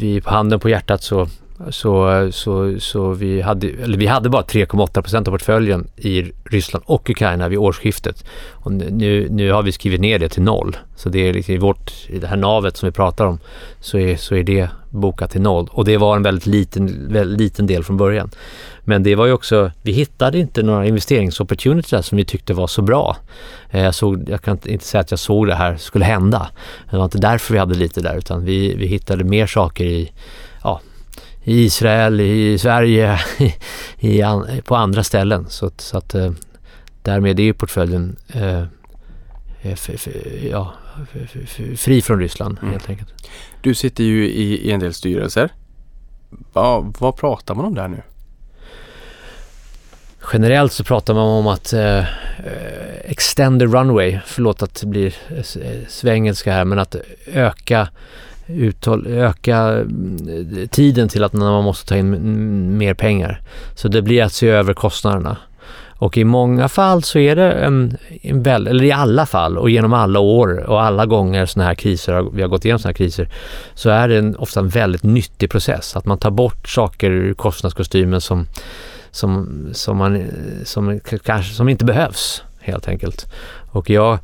[0.00, 1.28] vi på handen på hjärtat så
[1.70, 6.84] så, så, så vi, hade, eller vi hade bara 3,8 procent av portföljen i Ryssland
[6.86, 8.24] och Ukraina vid årsskiftet.
[8.50, 10.76] Och nu, nu har vi skrivit ner det till noll.
[10.96, 13.38] Så det är liksom i, vårt, i det här navet som vi pratar om
[13.80, 15.68] så är, så är det bokat till noll.
[15.72, 18.30] Och det var en väldigt liten, väldigt liten del från början.
[18.84, 22.82] Men det var ju också, vi hittade inte några investeringsopportunities som vi tyckte var så
[22.82, 23.16] bra.
[23.70, 26.48] Eh, jag, såg, jag kan inte säga att jag såg det här skulle hända.
[26.90, 30.12] Det var inte därför vi hade lite där utan vi, vi hittade mer saker i
[31.48, 33.18] i Israel, i Sverige,
[33.98, 34.22] i,
[34.64, 35.46] på andra ställen.
[35.48, 36.30] Så, så att eh,
[37.02, 38.66] därmed är portföljen eh, eh,
[39.62, 40.08] f, f,
[40.50, 40.72] ja,
[41.44, 42.72] f, fri från Ryssland Mm.
[42.72, 43.12] helt enkelt.
[43.60, 45.48] Du sitter ju i, i en del styrelser.
[46.52, 48.02] Ja, vad pratar man om där nu?
[50.32, 52.04] Generellt så pratar man om att eh, eh,
[53.04, 55.14] extend the runway, förlåt att det blir
[55.88, 57.88] svengelska här, men att öka,
[58.48, 63.40] uthåll, öka eh, tiden till att när man måste ta in mer pengar.
[63.74, 65.36] Så det blir att se över kostnaderna.
[66.00, 69.70] Och i många fall så är det en, en väl, eller i alla fall och
[69.70, 72.96] genom alla år och alla gånger såna här kriser, vi har gått igenom sådana här
[72.96, 73.28] kriser,
[73.74, 75.96] så är det en, ofta en väldigt nyttig process.
[75.96, 78.46] Att man tar bort saker ur kostnadskostymen som
[79.10, 83.32] som, som, man, eh, som, kanske, som inte behövs helt enkelt.
[83.70, 84.18] Och jag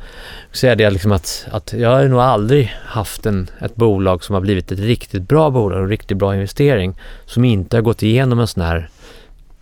[0.52, 4.40] säger det liksom att, att jag har nog aldrig haft en, ett bolag som har
[4.40, 6.94] blivit ett riktigt bra bolag, en riktigt bra investering
[7.26, 8.88] som inte har gått igenom en sån här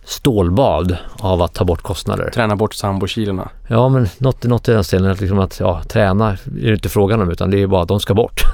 [0.05, 2.29] stålbad av att ta bort kostnader.
[2.33, 3.49] Träna bort sambokilorna.
[3.67, 6.37] Ja, men något, något i den stilen, att liksom att ja, träna är
[6.67, 8.41] det inte frågan om utan det är bara att de ska bort.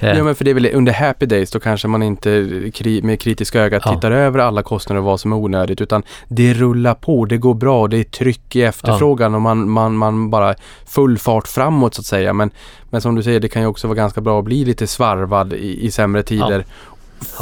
[0.00, 0.16] Eh.
[0.18, 2.30] Ja, men för det är väl under happy days då kanske man inte
[2.74, 3.94] kri- med kritiska ögat Ja.
[3.94, 7.54] tittar över alla kostnader och vad som är onödigt utan det rullar på, det går
[7.54, 10.54] bra, det är tryck i efterfrågan och man, man, man bara
[10.86, 12.32] full fart framåt så att säga.
[12.32, 12.50] Men,
[12.90, 15.52] men som du säger, det kan ju också vara ganska bra att bli lite svarvad
[15.52, 16.64] i, i sämre tider.
[16.68, 16.91] Ja.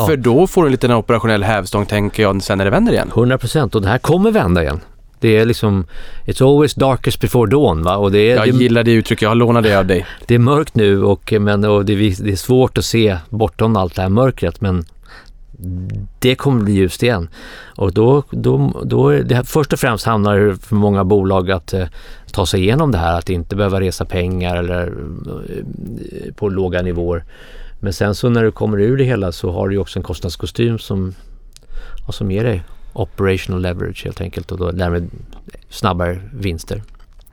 [0.07, 3.09] För då får du en liten operationell hävstång tänker jag sen när det vänder igen.
[3.14, 4.81] 100 procent och det här kommer vända igen.
[5.21, 5.87] Det är liksom,
[6.27, 7.97] it's always darkest before dawn va?
[7.97, 10.07] Och det är, Jag gillar det uttrycket, jag lånar det av dig.
[10.27, 13.77] det är mörkt nu och, men, och det, är- det är svårt att se bortom
[13.77, 14.85] allt det här mörkret men
[16.19, 17.29] det kommer bli ljust igen.
[17.77, 21.87] Och då, då, då det först och främst handlar det för många bolag att eh,
[22.33, 27.25] ta sig igenom det här, att inte behöva resa pengar eller eh, på låga nivåer.
[27.81, 30.03] Men sen så när du kommer ur det hela så har du ju också en
[30.03, 31.14] kostnadskostym som,
[32.09, 32.62] som ger dig
[32.93, 35.11] operational leverage helt enkelt och då därmed
[35.69, 36.83] snabbare vinster.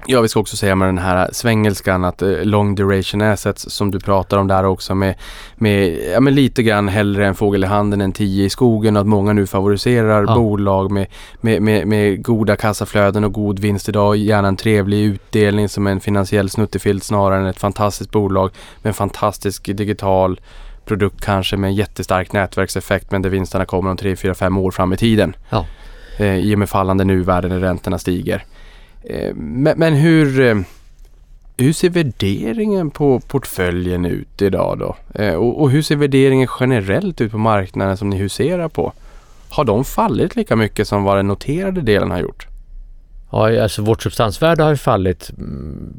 [0.06, 3.92] Ja, vi ska också säga med den här svengelskan att eh, long duration assets som
[3.92, 5.16] du pratar om där också med,
[5.56, 9.02] med ja, men lite grann hellre en fågel i handen än tio i skogen och
[9.02, 10.36] att många nu favoriserar Ja.
[10.36, 11.08] bolag med,
[11.42, 14.18] med, med, med goda kassaflöden och god vinst idag.
[14.18, 18.94] Gärna en trevlig utdelning som en finansiell snuttefilt snarare än ett fantastiskt bolag med en
[18.94, 20.40] fantastisk digital
[20.86, 24.72] produkt kanske med en jättestark nätverkseffekt men där vinsterna kommer om 3, 4, 5 år
[24.72, 25.36] fram i tiden.
[25.50, 25.66] Ja.
[26.18, 28.44] Eh, I och med fallande nuvärde när räntorna stiger.
[29.10, 30.56] Eh, Men, hur, eh,
[31.58, 34.96] hur ser värderingen på portföljen ut idag då?
[35.24, 38.93] Eh, Och, hur ser värderingen generellt ut på marknaden som ni huserar på?
[39.50, 42.48] Har de fallit lika mycket som vad den noterade delen har gjort?
[43.32, 45.96] Ja, alltså vårt substansvärde har ju fallit mm,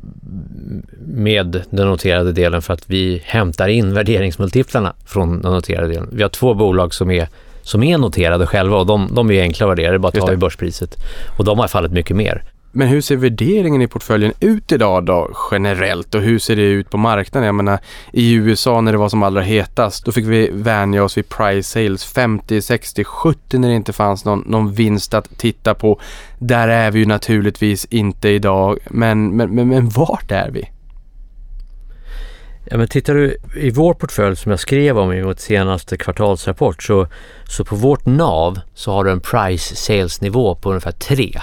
[1.07, 6.09] med den noterade delen för att vi hämtar in värderingsmultiplarna från den noterade delen.
[6.13, 7.29] Vi har två bolag som är,
[7.63, 10.27] som är noterade själva och de, de är enkla att värdera, det är bara att
[10.27, 10.97] ta i börspriset.
[11.39, 12.43] Och de har fallit mycket mer.
[12.73, 16.91] Men hur ser värderingen i portföljen ut idag då generellt och hur ser det ut
[16.91, 17.47] på marknaden?
[17.47, 17.79] Jag menar
[18.13, 21.71] i USA när det var som allra hetast då fick vi vänja oss vid price
[21.71, 26.01] sales 50, 60, 70 när det inte fanns någon, någon vinst att titta på.
[26.39, 30.71] Där är vi ju naturligtvis inte idag men, men, men, men vart är vi?
[32.71, 36.83] Ja, men tittar du i vår portfölj som jag skrev om i vår senaste kvartalsrapport
[36.83, 37.07] så,
[37.49, 41.41] så på vårt NAV så har du en price sales nivå på ungefär 3.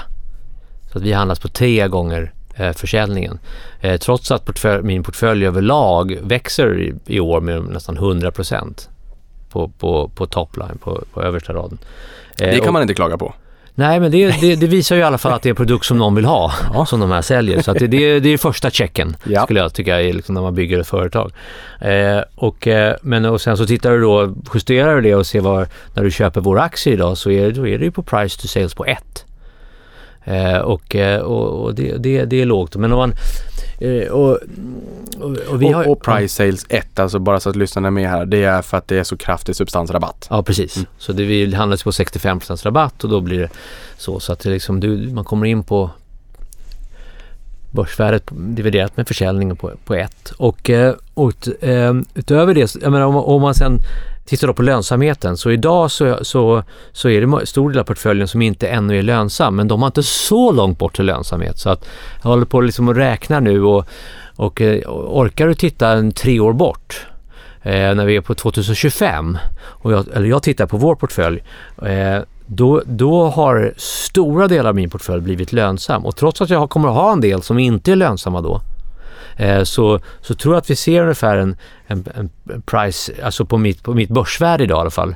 [0.95, 3.39] Så att vi handlas på tre gånger eh, försäljningen.
[3.81, 8.89] Eh, trots att portfölj, min portfölj överlag växer i, i år med nästan 100 procent
[9.49, 11.77] på, på, på topline, på, på översta raden.
[12.41, 13.33] Eh, Det kan och- man inte klaga på.
[13.77, 15.85] Nej, men det, det, det visar ju i alla fall att det är en produkt
[15.85, 16.51] som någon vill ha,
[16.87, 17.61] som de här säljer.
[17.61, 19.43] Så det, det, det är första checken, Ja.
[19.43, 21.31] skulle jag tycka, liksom när man bygger ett företag.
[21.81, 25.41] Eh, och, eh, men, och sen så tittar du då, justerar du det och ser
[25.41, 28.41] vad, när du köper vår aktie idag så är, då är det ju på price
[28.41, 29.25] to sales på 1.
[30.25, 32.75] Eh, och eh, och, och det, det, det är lågt.
[32.75, 33.13] Men om man...
[33.79, 34.39] Eh, och,
[35.19, 37.91] och, och vi har, och, och price sales 1, alltså bara så att lyssnarna är
[37.91, 40.27] med här, det är för att det är så kraftig substansrabatt.
[40.29, 40.77] Ja, precis.
[40.77, 40.87] Mm.
[40.97, 43.49] Så det vi handlas på 65% rabatt och då blir det
[43.97, 44.19] så.
[44.19, 45.89] Så att det liksom, du, man kommer in på
[47.71, 50.31] börsvärdet dividerat med försäljningen på, på ett.
[50.37, 51.47] Och, eh, och ut,
[52.13, 53.79] utöver det, jag menar, om, om man sen
[54.25, 57.83] tittar då på lönsamheten så idag så, så, så är det en stor del av
[57.83, 61.59] portföljen som inte ännu är lönsam men de har inte så långt bort till lönsamhet.
[61.59, 61.87] Så att
[62.23, 63.85] jag håller på liksom att räkna nu och,
[64.35, 67.05] och eh, orkar du titta en tre år bort
[67.61, 71.43] eh, när vi är på 2025 och jag, eller jag tittar på vår portfölj
[71.81, 76.05] eh, då, då har stora delar av min portfölj blivit lönsam.
[76.05, 78.61] Och trots att jag kommer att ha en del som inte är lönsamma då
[79.35, 83.57] Eh, så, så tror jag att vi ser ungefär en, en, en price, alltså på
[83.57, 85.15] mitt, på mitt börsvärde idag i alla fall,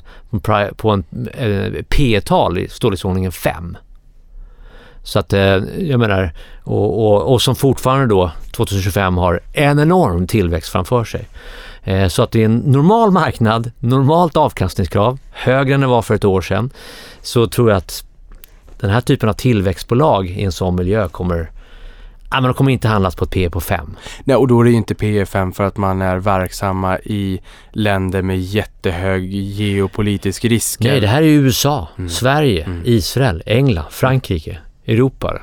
[0.75, 1.03] på en
[1.33, 3.77] eh, P-tal i storleksordningen 5.
[5.03, 6.31] Så att, eh, jag menar,
[6.63, 11.27] och, och, och som fortfarande då 2025 har en enorm tillväxt framför sig.
[11.83, 16.15] Eh, så att det är en normal marknad, normalt avkastningskrav, högre än det var för
[16.15, 16.69] ett år sedan,
[17.21, 18.03] så tror jag att
[18.79, 21.51] den här typen av tillväxtbolag i en sån miljö kommer
[22.31, 23.95] Ja, men de kommer inte handlas på ett P på 5.
[24.23, 27.39] Nej, och då är det ju inte P5 för att man är verksamma i
[27.71, 30.79] länder med jättehög geopolitisk risk.
[30.79, 32.09] Nej, det här är USA, Mm.
[32.09, 32.81] Sverige, Mm.
[32.85, 35.41] Israel, England, Frankrike, Europa.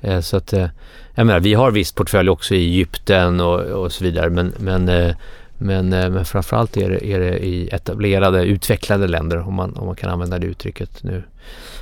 [0.00, 0.66] Eh, Så att, eh,
[1.14, 4.88] jag menar, vi har viss portfölj också i Egypten och, och så vidare, men, men,
[4.88, 5.14] eh,
[5.58, 9.96] men, men framförallt är det, är det i etablerade, utvecklade länder, om man, om man
[9.96, 11.22] kan använda det uttrycket nu.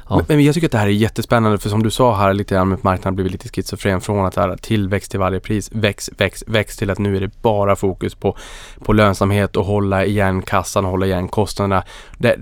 [0.09, 0.17] Ja.
[0.17, 2.55] Men, men jag tycker att det här är jättespännande för som du sa här lite
[2.55, 6.11] grann med marknaden blivit lite schizofren från att det här tillväxt till varje pris, väx,
[6.17, 8.37] väx, väx till att nu är det bara fokus på,
[8.85, 11.85] på lönsamhet och hålla igen kassan och hålla igen kostnaderna.
[12.19, 12.37] Det,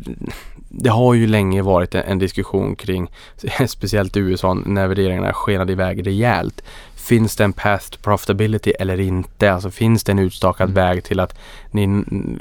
[0.68, 3.10] det har ju länge varit en, en diskussion kring,
[3.68, 6.62] speciellt i USA, när värderingarna skenade iväg rejält.
[6.94, 9.52] Finns det en path to profitability eller inte?
[9.52, 10.74] Alltså finns det en utstakad Mm.
[10.74, 11.38] väg till att
[11.70, 11.84] ni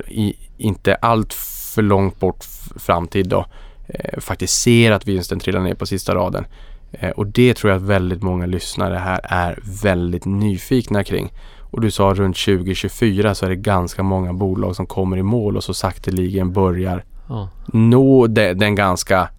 [0.08, 3.46] i inte allt för långt bort framtid då
[3.88, 6.46] eh, faktiskt ser att vinsten trillar ner på sista raden.
[6.92, 11.34] Eh, och det tror jag att väldigt många lyssnare här är väldigt nyfikna kring.
[11.62, 15.58] Och du sa runt 2024 så är det ganska många bolag som kommer i mål
[15.58, 19.30] och så sakteligen börjar Ja, nå de, den ganska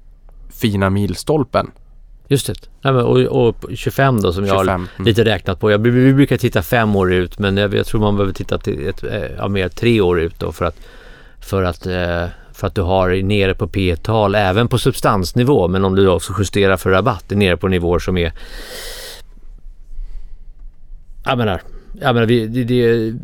[0.51, 1.71] fina milstolpen.
[2.29, 2.55] just det.
[2.83, 4.75] Nej, men, och, och 25 då som jag har 25.
[4.97, 5.07] Mm.
[5.07, 5.71] lite räknat på.
[5.71, 8.59] Jag, vi- vi brukar titta fem år ut men jag, jag tror man behöver titta
[8.59, 10.77] till ett, eh, ja, mer tre år ut då för att,
[11.41, 12.25] för att, eh,
[12.59, 16.77] för att du har nere på P-tal även på substansnivå men om du också justerar
[16.77, 18.33] för rabatt är nere på nivåer som är
[21.25, 21.63] jag menar,
[22.01, 23.15] jag menar vi, det, det,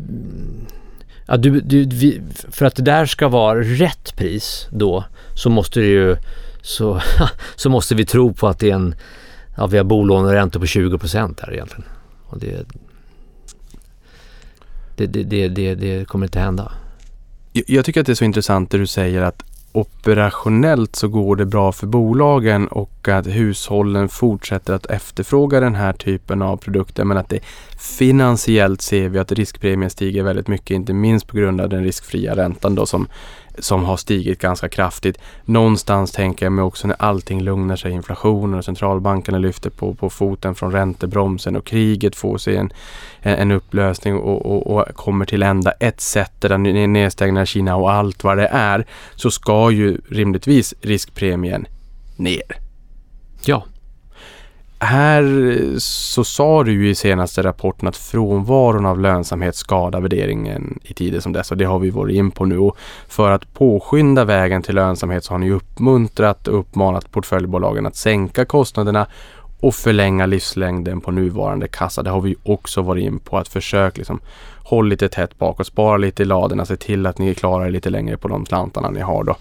[1.25, 2.21] ja, du, du, vi,
[2.51, 5.03] för att det där ska vara rätt pris då
[5.35, 6.15] så måste det ju
[6.61, 7.01] så,
[7.55, 8.95] så måste vi tro på att det är en
[9.57, 11.83] Ja, vi har bolåneräntor på 20 procent här egentligen.
[12.25, 12.65] Och det,
[14.95, 16.71] det, det, det, det, det kommer inte hända.
[17.67, 21.45] Jag, tycker att det är så intressant det du säger att operationellt så går det
[21.45, 27.03] bra för bolagen och att hushållen fortsätter att efterfråga den här typen av produkter.
[27.03, 27.39] Men att det
[27.79, 32.35] finansiellt ser vi att riskpremien stiger väldigt mycket, inte minst på grund av den riskfria
[32.35, 33.07] räntan då som,
[33.59, 35.17] som har stigit ganska kraftigt.
[35.45, 40.09] Någonstans tänker jag mig också när allting lugnar sig, inflationen och centralbankerna lyfter på, på
[40.09, 42.73] foten från räntebromsen och kriget får sig en,
[43.21, 46.17] en upplösning och, och, och kommer till ända etc.
[46.87, 51.67] Nedstängningen av Kina och allt vad det är så ska ju rimligtvis riskpremien
[52.15, 52.59] ner.
[53.45, 53.63] Ja,
[54.79, 55.23] här
[55.79, 61.19] så sa du ju i senaste rapporten att frånvaron av lönsamhet skadar värderingen i tider
[61.19, 61.55] som dessa.
[61.55, 62.57] Det har vi varit in på nu.
[62.57, 67.95] Och för att påskynda vägen till lönsamhet så har ni uppmuntrat och uppmanat portföljbolagen att
[67.95, 69.07] sänka kostnaderna
[69.59, 72.03] och förlänga livslängden på nuvarande kassa.
[72.03, 74.19] Det har vi också varit in på att försöka liksom
[74.63, 77.89] håll lite tätt bakåt, spara lite i ladorna, se till att ni klarar er lite
[77.89, 79.35] längre på de slantarna ni har då.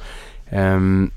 [0.53, 1.11] Um,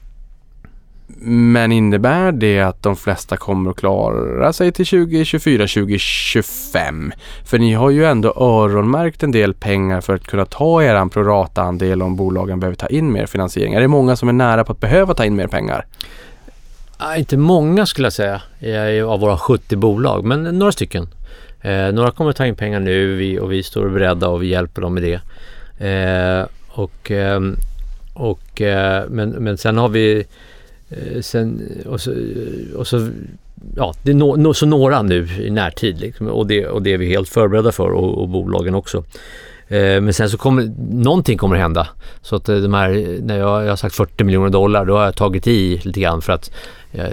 [1.20, 7.14] men innebär det att de flesta kommer att klara sig till 2024, 2025?
[7.46, 12.02] För ni har ju ändå öronmärkt en del pengar för att kunna ta eran prorata-andel
[12.02, 13.74] om bolagen behöver ta in mer finansiering.
[13.74, 15.86] Är det många som är nära på att behöva ta in mer pengar?
[16.98, 18.42] Ah, inte många skulle jag säga
[19.08, 21.08] av våra 70 bolag, men några stycken.
[21.62, 24.94] Eh, några kommer ta in pengar nu och vi står beredda och vi hjälper dem
[24.94, 25.20] med det.
[25.88, 27.56] Eh, och, ehm,
[28.14, 30.26] och, eh, men, men sen har vi
[30.90, 33.10] Eh, sen, eh, och så, eh, och så
[33.76, 36.94] ja, det är no, no, så några nu i närtid liksom, och, det, och det
[36.94, 39.04] är vi helt förberedda för och, och bolagen också.
[39.68, 41.88] Eh, men sen så kommer någonting kommer hända.
[42.22, 45.16] Så att de här, när jag, jag har sagt 40 miljoner dollar, då har jag
[45.16, 46.52] tagit i lite grann för att
[46.92, 47.04] ja,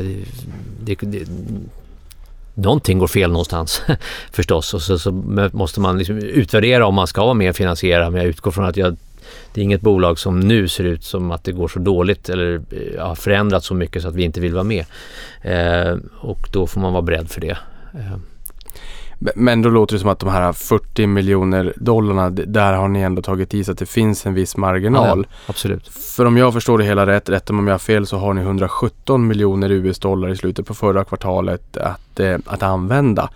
[0.81, 1.29] det, det,
[2.55, 3.83] någonting går fel någonstans
[4.33, 5.13] förstås och så, så
[5.53, 8.65] måste man liksom utvärdera om man ska vara med och finansiera men jag utgår från
[8.65, 8.97] att jag,
[9.53, 12.55] det är inget bolag som nu ser ut som att det går så dåligt eller
[12.71, 14.85] eh, har förändrats så mycket så att vi inte vill vara med.
[15.43, 17.59] Eh, och då får man vara beredd för det.
[17.95, 18.17] Eh,
[19.35, 23.23] Men då låter det som att de här 40 miljoner dollarna, där har ni ändå
[23.23, 25.27] tagit i så att det finns en viss marginal.
[25.31, 25.89] ja, absolut.
[25.89, 28.41] För om jag förstår det hela rätt, rätt om jag har fel, så har ni
[28.41, 33.31] 117 miljoner US-dollar i slutet på förra kvartalet att, eh, att använda.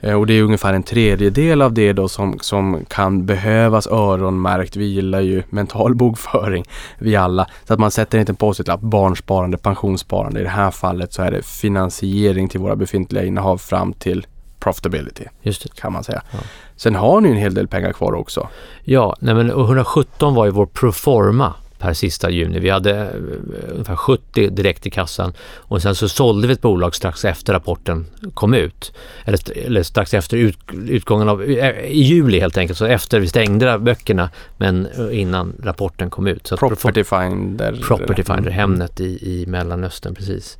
[0.00, 4.76] Eh, och det är ungefär en tredjedel av det då som, som kan behövas öronmärkt.
[4.76, 6.64] Vi gillar ju mental bokföring,
[6.98, 7.46] vi alla.
[7.64, 10.40] Så att man sätter inte en post-it-lapp, barnsparande, pensionssparande.
[10.40, 14.26] I det här fallet så är det finansiering till våra befintliga innehav fram till
[14.60, 15.80] profitability Just det.
[15.80, 16.22] kan man säga.
[16.30, 16.38] Ja.
[16.76, 18.48] Sen har ni en hel del pengar kvar också.
[18.84, 22.58] Ja, nej men och 117 var ju vår proforma per sista juni.
[22.58, 26.94] Vi hade eh, ungefär 70 direkt i kassan och sen så sålde vi ett bolag
[26.94, 28.92] strax efter rapporten kom ut.
[29.24, 30.58] Eller, eller strax efter ut,
[30.88, 35.52] utgången av, eh, i juli helt enkelt, så efter vi stängde böckerna men eh, innan
[35.62, 36.46] rapporten kom ut.
[36.46, 37.80] Så Property Finder.
[37.82, 40.58] Property Finder, Hemnet i, i Mellanöstern precis.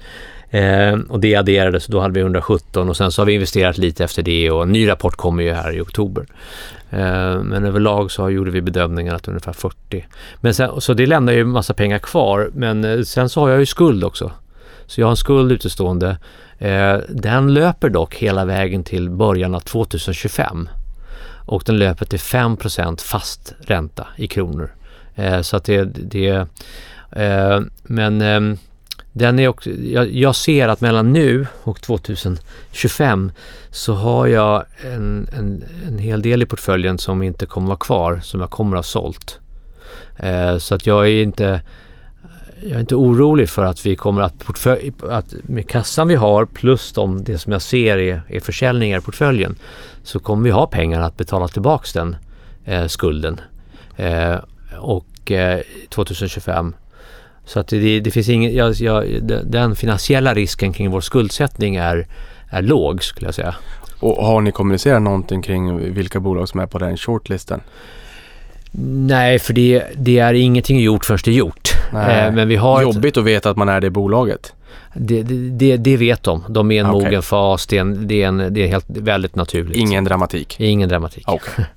[0.51, 4.05] Eh, och det adderades, då hade vi 117 och sen så har vi investerat lite
[4.05, 6.26] efter det och en ny rapport kommer ju här i oktober.
[6.90, 10.07] Eh, men överlag så gjorde vi bedömningen att ungefär 40.
[10.40, 13.61] Men sen, så det lämnar ju massa pengar kvar men eh, sen så har jag
[13.61, 14.32] ju skuld också.
[14.86, 16.18] Så jag har en skuld utestående.
[16.59, 20.68] Eh, den löper dock hela vägen till början av 2025
[21.46, 24.70] och den löper till 5% fast ränta i kronor.
[25.14, 26.46] Eh, så att det, det
[27.11, 28.59] eh, men ehm,
[29.18, 33.32] den är också, jag, jag, ser att mellan nu och 2025
[33.70, 38.20] så har jag en, en, en hel del i portföljen som inte kommer vara kvar,
[38.22, 39.38] som jag kommer ha sålt.
[40.16, 41.60] Eh, så att jag är inte
[42.62, 46.46] jag är inte orolig för att vi kommer att, portfölj, att med kassan vi har
[46.46, 49.56] plus de, det som jag ser är, är försäljningar i portföljen
[50.02, 52.16] så kommer vi ha pengar att betala tillbaks den
[52.64, 53.40] eh, skulden.
[53.96, 54.36] Eh,
[54.78, 56.74] och eh, 2025
[57.49, 59.05] så att det, det finns ingen, jag, jag,
[59.44, 62.07] den finansiella risken kring vår skuldsättning är,
[62.51, 63.55] är låg skulle jag säga.
[64.01, 67.61] Och har ni kommunicerat någonting kring vilka bolag som är på den shortlisten?
[69.07, 71.74] Nej, för det, det är ingenting gjort först det är gjort.
[71.92, 74.53] Eh, men vi har Jobbigt ett, att veta att man är det bolaget.
[74.94, 76.44] Det, det, det vet de.
[76.49, 77.05] De är en okay.
[77.05, 77.66] mogen fas.
[77.66, 79.76] Det är, en, det, är en, det är helt, väldigt naturligt.
[79.76, 80.61] Ingen dramatik?
[80.61, 81.28] Ingen dramatik.
[81.28, 81.64] Okay.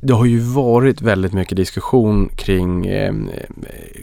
[0.00, 3.14] Det har ju varit väldigt mycket diskussion kring eh,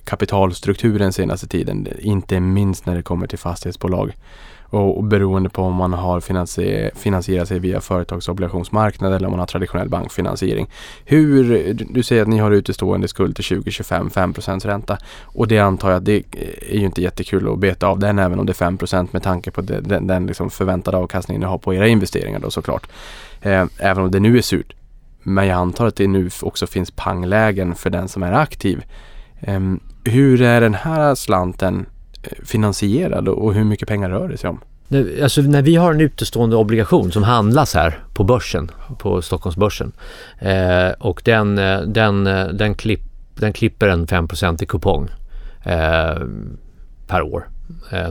[0.03, 1.87] kapitalstrukturen senaste tiden.
[1.99, 4.13] Inte minst när det kommer till fastighetsbolag.
[4.63, 9.39] Och, och beroende på om man har finansier, finansierat sig via företagsobligationsmarknad eller om man
[9.39, 10.69] har traditionell bankfinansiering.
[11.05, 14.97] Hur, du säger att ni har utestående skuld till 2025, 5 procents ränta.
[15.21, 18.19] Och det antar jag att det eh, är ju inte jättekul att beta av den
[18.19, 21.41] även om det är 5 procent med tanke på den, den, den liksom förväntade avkastningen
[21.41, 22.87] ni har på era investeringar då såklart.
[23.41, 24.73] Eh, även om det nu är surt.
[25.27, 28.83] Men jag antar att det nu också finns panglägen för den som är aktiv.
[29.39, 31.85] Ehm, hur är den här slanten
[32.23, 34.59] eh, finansierad och hur mycket pengar rör det sig om?
[35.23, 39.91] Alltså när vi har en utestående obligation som handlas här på börsen, på Stockholmsbörsen
[40.39, 43.01] eh, och den, eh, den, eh, den, klipp,
[43.35, 44.27] den klipper en 5
[44.61, 45.09] i kupong
[45.63, 46.21] eh,
[47.07, 47.49] per år.
[47.91, 48.09] Eh,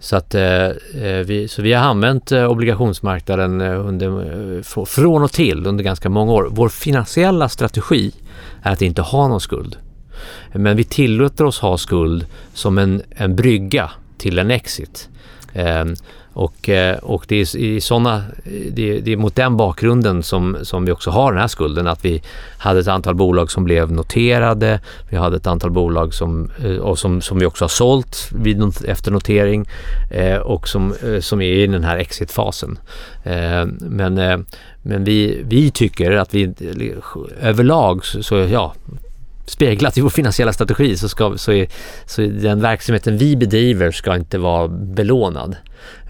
[0.00, 0.66] så, att, eh,
[1.02, 6.08] eh, vi, så vi har använt eh, obligationsmarknaden eh, under, från och till under ganska
[6.08, 6.48] många år.
[6.50, 8.12] Vår finansiella strategi
[8.62, 9.76] är att inte ha någon skuld.
[10.52, 15.08] Men vi tillåter oss ha skuld som en, en brygga till en exit.
[15.52, 15.84] Eh,
[16.32, 18.22] och, eh, och det är, i såna,
[18.70, 21.86] det, det, är mot den bakgrunden som, som vi också har den här skulden.
[21.86, 22.22] Att vi
[22.58, 24.80] hade ett antal bolag som blev noterade.
[25.10, 28.62] Vi hade ett antal bolag som, eh, och som, som vi också har sålt vid,
[28.86, 29.68] efter notering
[30.10, 32.78] eh, och som, som är i den här exitfasen.
[33.80, 34.14] Men,
[34.82, 36.54] men vi, vi tycker att vi
[37.40, 38.74] överlag så ja,
[39.50, 41.68] speglat i vår finansiella strategi så, ska, så, är,
[42.06, 45.56] så är den verksamheten vi bedriver ska inte vara belånad.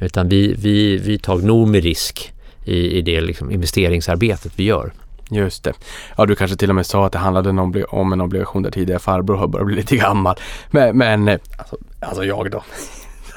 [0.01, 2.33] Utan vi, vi, vi tar nog med risk
[2.65, 4.93] i, i det liksom investeringsarbetet vi gör.
[5.31, 5.73] Just det.
[6.17, 7.51] Ja, du kanske till och med sa att det handlade
[7.89, 10.37] om en obligation där tidigare farbror har börjat bli lite gammal.
[10.71, 12.63] Men, men alltså, alltså jag då.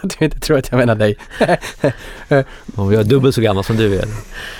[0.01, 1.17] att du inte tror att jag menar dig.
[2.75, 4.05] Om jag är dubbelt så gammal som du är.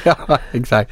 [0.04, 0.92] ja, exakt.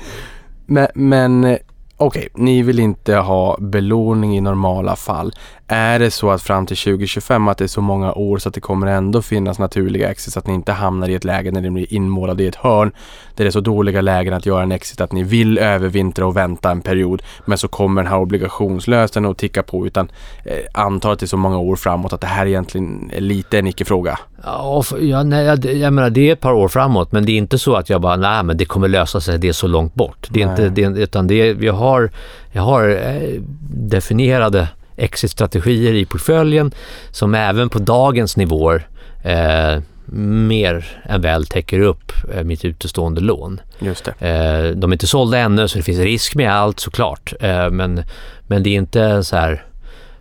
[0.65, 1.57] Men, men
[2.01, 5.33] okej, okay, ni vill inte ha belåning i normala fall.
[5.73, 8.55] Är det så att fram till 2025 att det är så många år så att
[8.55, 11.69] det kommer ändå finnas naturliga exits att ni inte hamnar i ett läge när ni
[11.69, 12.91] blir inmålade i ett hörn
[13.35, 16.37] där det är så dåliga lägen att göra en exit att ni vill övervintra och
[16.37, 20.11] vänta en period men så kommer den här obligationslösen att ticka på utan
[20.45, 23.59] eh, antar att det är så många år framåt att det här egentligen är lite
[23.59, 24.19] en icke-fråga.
[24.43, 27.37] Ja, ja nej, jag, jag menar det är ett par år framåt men det är
[27.37, 29.93] inte så att jag bara nej men det kommer lösa sig, det är så långt
[29.93, 30.27] bort.
[30.29, 30.65] Det är nej.
[30.65, 32.11] inte, det, utan det vi har,
[32.51, 34.67] jag har eh, definierade
[35.01, 36.71] exit-strategier i portföljen
[37.11, 38.87] som även på dagens nivåer
[39.23, 39.81] eh,
[40.13, 43.61] mer än väl täcker upp eh, mitt utestående lån.
[43.79, 44.27] Just det.
[44.27, 47.33] Eh, de är inte sålda ännu så det finns risk med allt såklart.
[47.39, 48.03] Eh, men,
[48.47, 49.65] men det är inte så här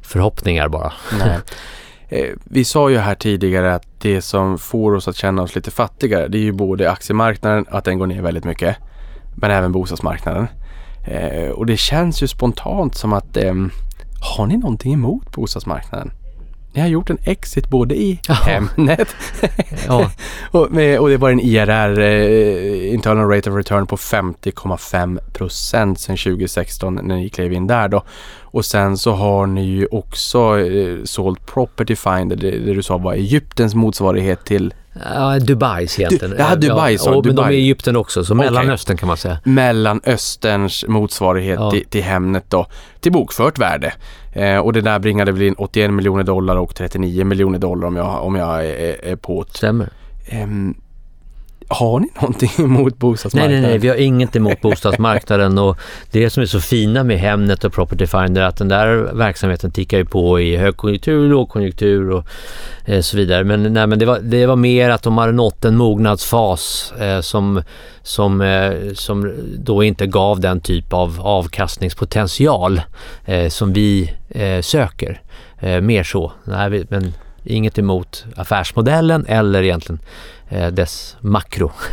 [0.00, 0.92] förhoppningar bara.
[2.12, 5.70] Eh, vi sa ju här tidigare att det som får oss att känna oss lite
[5.70, 8.76] fattigare det är ju både aktiemarknaden, att den går ner väldigt mycket,
[9.34, 10.46] men även bostadsmarknaden.
[11.06, 13.36] Eh, och det känns ju spontant som att
[14.20, 16.10] har ni någonting emot bostadsmarknaden?
[16.72, 18.34] ni har gjort en exit både i Ja.
[18.34, 19.08] Hemnet
[19.86, 20.10] Ja,
[20.50, 26.00] och, med, och det var en IRR, eh, internal rate of return, på 50,5 procent
[26.00, 28.02] sedan 2016 när ni klev in där då.
[28.40, 32.98] Och sen så har ni ju också eh, sålt Property Finder, det, det du sa
[32.98, 36.30] var Egyptens motsvarighet till ja Dubais egentligen.
[36.30, 37.54] Du- ja, Dubai du, och, Men de är Dubai.
[37.54, 38.44] i Egypten också, så Okej.
[38.50, 39.38] Mellanöstern kan man säga.
[39.44, 41.70] Mellanösterns motsvarighet Ja.
[41.70, 42.66] till, till Hemnet då,
[43.00, 43.92] till bokfört värde.
[44.32, 47.96] Eh, och det där bringade väl in 81 miljoner dollar och 39 miljoner dollar om
[47.96, 49.44] jag, om jag är, är på.
[49.50, 49.88] Stämmer.
[50.28, 50.74] Ehm,
[51.72, 53.62] har ni någonting emot Nej, bostadsmarknaden?
[53.62, 55.78] nej, nej, vi har inget emot bostadsmarknaden och
[56.10, 59.70] det som är så fina med Hemnet och Property Finder är att den där verksamheten
[59.70, 62.24] tickar ju på i högkonjunktur, lågkonjunktur och
[62.84, 63.44] eh, så vidare.
[63.44, 67.20] Men, nej, men det, var, det var mer att de hade nått en mognadsfas eh,
[67.20, 67.62] som,
[68.02, 72.80] som, eh, som då inte gav den typ av avkastningspotential
[73.24, 75.20] eh, som vi eh, söker.
[75.58, 76.32] Eh, mer så.
[76.44, 77.12] Nej, men
[77.44, 80.00] inget emot affärsmodellen eller egentligen
[80.48, 81.72] eh, dess makro.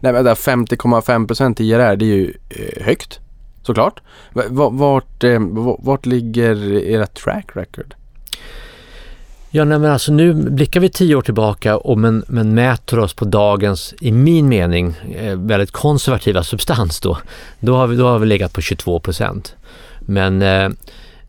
[0.00, 3.20] Nej men där 50,5% IRR det är ju eh, högt
[3.62, 4.00] såklart.
[4.32, 7.94] Va- Vart, eh, va- vart ligger era track record?
[9.54, 13.14] Ja, nej, men alltså nu blickar vi tio år tillbaka och men, men mäter oss
[13.14, 17.18] på dagens, i min mening, eh, väldigt konservativa substans då.
[17.60, 19.54] Då har vi, då har vi legat på 22 procent.
[20.00, 20.68] Men eh,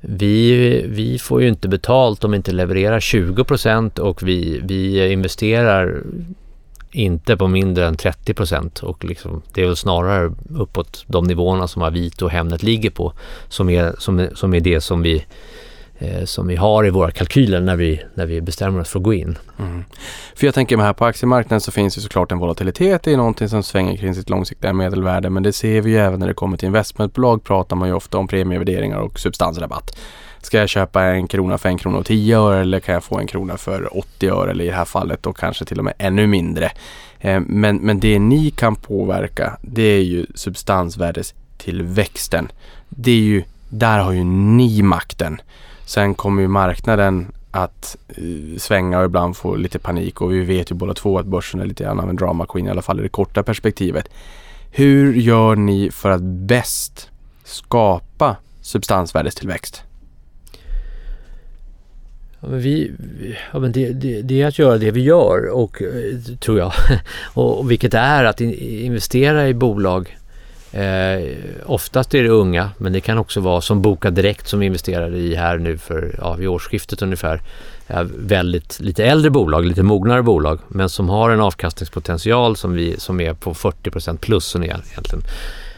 [0.06, 5.12] vi, vi får ju inte betalt om vi inte levererar 20 procent och vi, vi
[5.12, 6.04] investerar
[6.92, 11.68] inte på mindre än 30 procent och liksom, det är väl snarare uppåt de nivåerna
[11.68, 13.14] som Avito och Hemnet ligger på
[13.50, 15.26] som är, som, som är det som vi
[16.00, 19.04] Eh, som vi har i våra kalkyler när vi, när vi bestämmer oss för att
[19.04, 19.38] gå in.
[19.60, 19.84] Mm.
[20.36, 23.04] För jag tänker mig här på aktiemarknaden så finns ju såklart en volatilitet.
[23.04, 25.30] Det är någonting som svänger kring sitt långsiktiga medelvärde.
[25.30, 28.18] Men det ser vi ju även när det kommer till investmentbolag pratar man ju ofta
[28.18, 29.98] om premievärderingar och substansrabatt.
[30.42, 33.20] Ska jag köpa en krona för en krona och tio öre eller kan jag få
[33.20, 35.94] en krona för 80 öre eller i det här fallet då kanske till och med
[35.98, 36.72] ännu mindre.
[37.20, 42.52] Eh, men, men det ni kan påverka det är ju substansvärdestillväxten.
[42.90, 45.42] Det är ju, där har ju ni makten.
[45.94, 50.72] Sen kommer ju marknaden att eh, svänga och ibland få lite panik och vi vet
[50.72, 53.00] ju båda två att börsen är lite grann av en drama queen i alla fall
[53.00, 54.10] i det korta perspektivet.
[54.72, 57.10] Hur gör ni för att bäst
[57.44, 59.84] skapa substansvärdestillväxt?
[62.40, 62.92] Ja, men vi,
[63.54, 66.74] ja, men det, det, det är att göra det vi gör, och, eh, tror jag.
[67.34, 70.18] och, vilket är att investera i bolag.
[70.74, 74.66] Eh, oftast är det unga, men det kan också vara som Boka Direkt som vi
[74.66, 77.42] investerade i här nu för ja, vid årsskiftet ungefär.
[77.88, 83.00] Ja, väldigt lite äldre bolag, lite mognare bolag, men som har en avkastningspotential som, vi,
[83.00, 85.24] som är på 40 plus egentligen.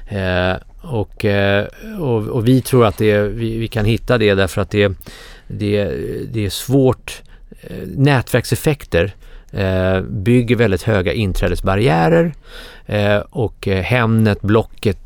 [0.08, 1.66] Eh, och, eh,
[2.00, 4.92] och, och vi tror att det, vi, vi kan hitta det därför att det,
[5.48, 5.86] det,
[6.32, 7.22] det är svårt.
[7.62, 9.16] Eh, nätverkseffekter
[9.52, 12.34] eh, bygger väldigt höga inträdesbarriärer
[12.86, 14.98] eh, och eh, Hemnet, Blocket,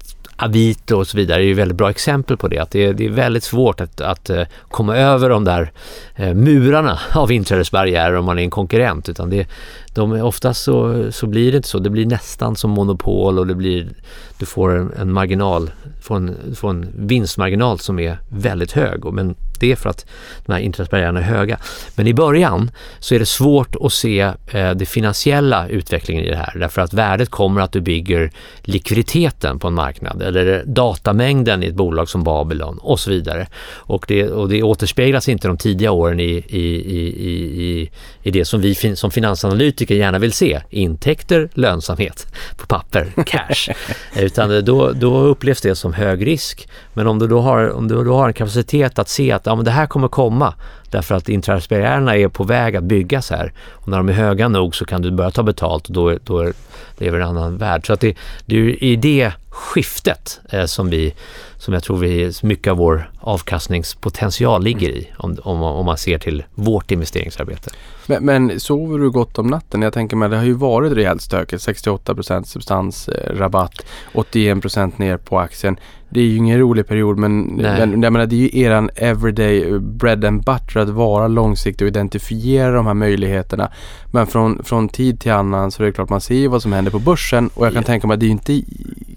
[0.41, 2.59] Avito och så vidare är ju väldigt bra exempel på det.
[2.59, 5.71] Att det, är, det är väldigt svårt att, att eh, komma över de där
[6.15, 9.09] eh, murarna av inträdesbarriärer om man är en konkurrent.
[9.09, 9.47] Utan det,
[9.93, 11.79] de, är- oftast så, så blir det inte så.
[11.79, 13.89] Det blir nästan som monopol och det blir,
[14.37, 15.71] du får en, en marginal,
[16.01, 19.05] får en, får en vinstmarginal som är väldigt hög.
[19.05, 20.05] Men det är för att
[20.45, 21.57] de här inträdesbarriärerna är höga.
[21.95, 24.19] Men i början så är det svårt att se
[24.51, 26.57] eh, det finansiella utvecklingen i det här.
[26.59, 28.31] Därför att värdet kommer att du bygger
[28.61, 33.47] likviditeten på en marknad eller datamängden i ett bolag som Babylon och så vidare.
[33.73, 37.89] Och det, och det återspeglas inte de tidiga åren i, i, i, i, i,
[38.23, 40.61] i det som vi fin, som finansanalytiker gärna vill se.
[40.69, 43.73] Intäkter, lönsamhet på papper, cash.
[44.19, 46.69] Utan då, då upplevs det som hög risk.
[46.93, 49.55] Men om du då har, om du då har en kapacitet att se att ja,
[49.55, 50.53] men det här kommer komma
[50.89, 53.53] därför att inträdesbarriärerna är på väg att byggas här.
[53.71, 56.51] Och när de är höga nog så kan du börja ta betalt och då, då
[56.97, 57.87] lever en annan värld.
[57.87, 61.13] Så att det, det är ju i det skiftet eh, som, vi,
[61.59, 66.17] som jag tror vi, mycket av vår avkastningspotential ligger i om, om, om man ser
[66.17, 67.69] till vårt investeringsarbete.
[68.07, 69.81] Men, men sover du gott om natten?
[69.81, 71.67] Jag tänker mig det har ju varit rejält stökigt.
[71.67, 75.77] 68% substansrabatt, 81% ner på aktien.
[76.09, 77.79] Det är ju ingen rolig period men, Nej.
[77.87, 81.89] men jag menar, det är ju eran everyday bread and butter att vara långsiktig och
[81.89, 83.71] identifiera de här möjligheterna.
[84.11, 86.73] Men från, från tid till annan så är det klart man ser ju vad som
[86.73, 87.85] händer på börsen och jag kan Ja.
[87.87, 88.61] tänka mig att det är ju inte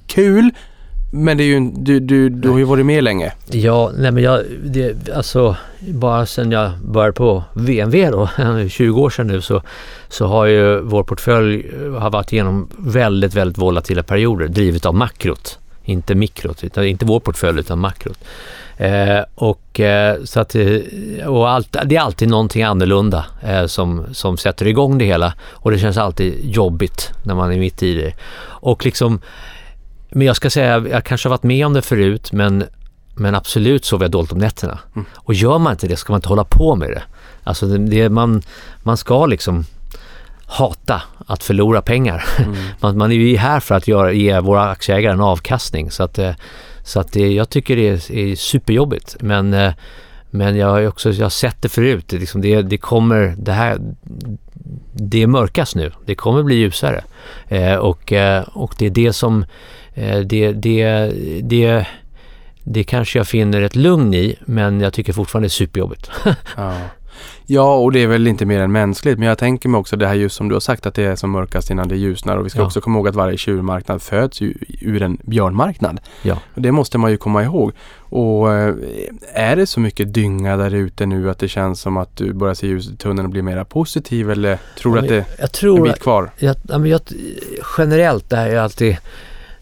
[0.07, 0.51] kul
[1.15, 3.33] men det är ju, du, du, du har ju varit med länge.
[3.51, 8.29] Ja, nej men jag, det, alltså bara sedan jag började på VNV då,
[8.69, 9.63] 20 år sedan nu, så,
[10.09, 14.95] så har ju vår portfölj eh, har varit igenom väldigt, väldigt volatila perioder drivet av
[14.95, 15.59] makrot.
[15.85, 18.19] Inte mikrot, utan inte vår portfölj utan makrot.
[18.77, 24.05] Eh, och eh, så att, eh, och allt, det är alltid någonting annorlunda eh, som,
[24.13, 27.95] som sätter igång det hela och det känns alltid jobbigt när man är mitt i
[27.95, 28.13] det.
[28.45, 29.21] Och liksom,
[30.15, 32.65] men jag ska säga, jag kanske har varit med om det förut men,
[33.15, 34.79] men absolut sover jag dåligt om nätterna.
[35.15, 37.03] Och gör man inte det ska man inte hålla på med det.
[37.45, 38.43] Alltså det, det, man,
[38.83, 39.65] man ska liksom
[40.47, 42.25] hata att förlora pengar.
[42.81, 45.91] Man, man är ju här för att göra, ge våra aktieägare en avkastning.
[45.91, 46.33] Så att, eh,
[46.85, 49.17] så att det, jag tycker det är, är superjobbigt.
[49.21, 49.73] Men, eh,
[50.31, 52.05] men jag har också jag har sett det förut.
[52.09, 53.79] Det, liksom det, det kommer, det här,
[54.93, 55.93] det är mörkast nu.
[56.07, 57.05] Det kommer bli ljusare.
[57.49, 59.45] Eh, och, eh, och det är det som,
[60.27, 61.13] det, det,
[61.43, 61.87] det,
[62.65, 66.11] det kanske jag finner ett lugn i, men jag tycker fortfarande det är superjobbigt.
[66.57, 66.75] Ja.
[67.47, 69.19] ja, och det är väl inte mer än mänskligt.
[69.19, 71.17] Men jag tänker mig också det här just som du har sagt att det är
[71.17, 72.37] som mörkast innan det ljusnar.
[72.37, 72.65] Och vi ska Ja.
[72.67, 76.01] också komma ihåg att varje tjurmarknad föds ju ur en björnmarknad.
[76.23, 76.39] ja.
[76.55, 77.73] Och det måste man ju komma ihåg.
[77.99, 78.75] Och eh,
[79.35, 82.55] är det så mycket dynga där ute nu att det känns som att du börjar
[82.55, 85.41] se ljuset i tunneln och blir mera positiv eller tror du att det är jag
[85.45, 86.31] en tror bit kvar?
[86.39, 87.01] jag, ja, jag,
[87.79, 88.97] generellt, det här är alltid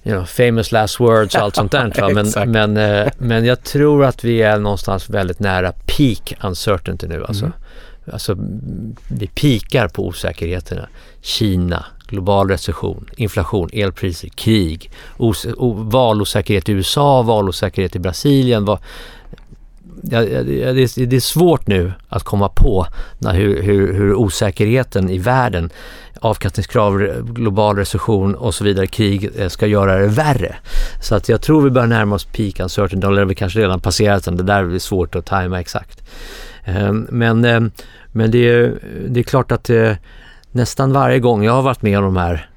[0.04, 2.14] you know, famous last words och allt sånt där.
[2.44, 2.76] Men, men,
[3.06, 7.24] eh, men jag tror att vi är någonstans väldigt nära peak uncertainty nu.
[7.24, 7.56] Alltså, Mm.
[8.12, 8.34] alltså
[9.08, 10.88] vi pikar på osäkerheterna.
[11.22, 15.46] Kina, global recession, inflation, elpriser, krig, os-
[15.76, 18.64] valosäkerhet i USA, valosäkerhet i Brasilien.
[18.64, 18.78] Va,
[20.02, 22.86] ja, ja, det, det är- det är svårt nu att komma på
[23.18, 25.70] när, hur, hur, hur osäkerheten i världen,
[26.20, 26.98] avkastningskrav,
[27.32, 30.56] global recession och så vidare, krig eh, ska göra det värre.
[31.02, 34.24] Så att jag tror vi börjar närma oss peak uncertainty, eller vi kanske redan passerat
[34.24, 36.02] den, det där är svårt att tajma exakt.
[36.64, 37.70] Ehm, men, ehm,
[38.12, 38.74] men det, är,
[39.08, 39.92] det är klart att eh,
[40.52, 42.50] nästan varje gång jag har varit med om de här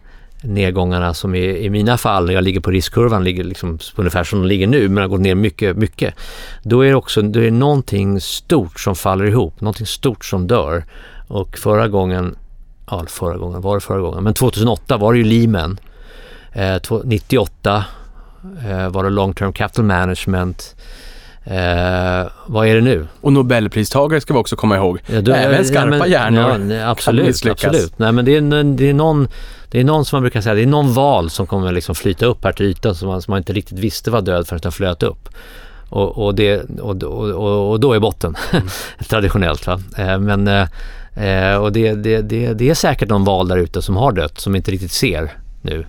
[0.44, 4.40] nedgångarna som i, i mina fall, när jag ligger på riskkurvan, ligger liksom ungefär som
[4.40, 6.14] de ligger nu, men har gått ner mycket, mycket.
[6.64, 10.48] Då är det också då är det någonting stort som faller ihop, någonting stort som
[10.48, 10.86] dör.
[11.28, 12.36] Och förra gången,
[12.90, 14.24] ja förra gången, var det förra gången?
[14.24, 15.80] Men 2008 var det ju Lehman.
[16.52, 17.86] Eh, 98
[18.68, 20.76] eh, var det long term capital management.
[21.46, 23.08] Eh, vad är det nu?
[23.22, 25.00] Och Nobelpristagare ska vi också komma ihåg.
[25.08, 28.00] Ja, då- Även ja, skarpa men- hjärnor ja, absolut, absolut.
[28.00, 29.28] Nej, men det är, det, är någon,
[29.72, 32.26] det är någon som man brukar säga, det är någon val som kommer liksom flyta
[32.26, 34.72] upp här till ytan som man, som man inte riktigt visste var död förrän den
[34.72, 35.30] flöt upp.
[35.90, 38.36] Och, och, det, och, och, och, då är botten,
[39.10, 39.68] traditionellt.
[39.68, 39.80] Va?
[39.98, 40.68] Eh, Men, eh,
[41.52, 44.40] eh, och det, det, det, det är säkert någon val där ute som har dött,
[44.40, 45.32] som inte riktigt ser
[45.62, 45.86] nu.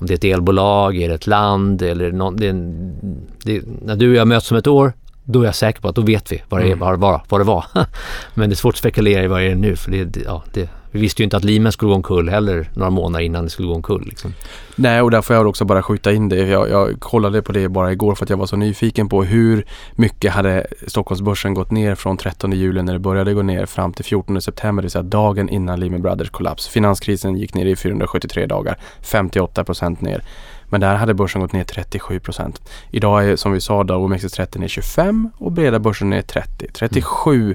[0.00, 2.96] Om det är ett elbolag, är det ett land eller någon, det en,
[3.44, 4.92] det, när du och jag möts om ett år,
[5.24, 7.40] då är jag säker på att då vet vi vad det, är, vad, vad, vad
[7.40, 7.64] det var.
[8.34, 10.42] Men det är svårt att spekulera i vad det är nu för det, det, ja,
[10.52, 13.50] det, vi visste ju inte att Lehman skulle gå omkull heller några månader innan det
[13.50, 14.04] skulle gå omkull.
[14.06, 14.34] Liksom.
[14.76, 16.36] Nej, och där får jag också bara skjuta in det.
[16.36, 19.64] Jag, jag kollade på det bara igår för att jag var så nyfiken på hur
[19.92, 24.04] mycket hade Stockholmsbörsen gått ner från 13 juli när det började gå ner fram till
[24.04, 26.68] 14 september, det vill säga dagen innan Lehman Brothers kollaps.
[26.68, 30.22] Finanskrisen gick ner i 473 dagar, 58 procent ner.
[30.70, 32.62] Men där hade börsen gått ner 37 procent.
[32.90, 36.66] Idag är som vi sa då OMXS30 ner 25 och breda börsen ner 30.
[36.72, 37.54] 37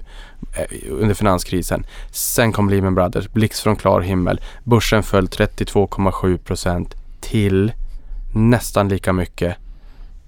[0.54, 1.86] eh, under finanskrisen.
[2.12, 4.42] Sen kom Lehman Brothers, blixt från klar himmel.
[4.64, 7.72] Börsen föll 32,7 procent till
[8.34, 9.58] nästan lika mycket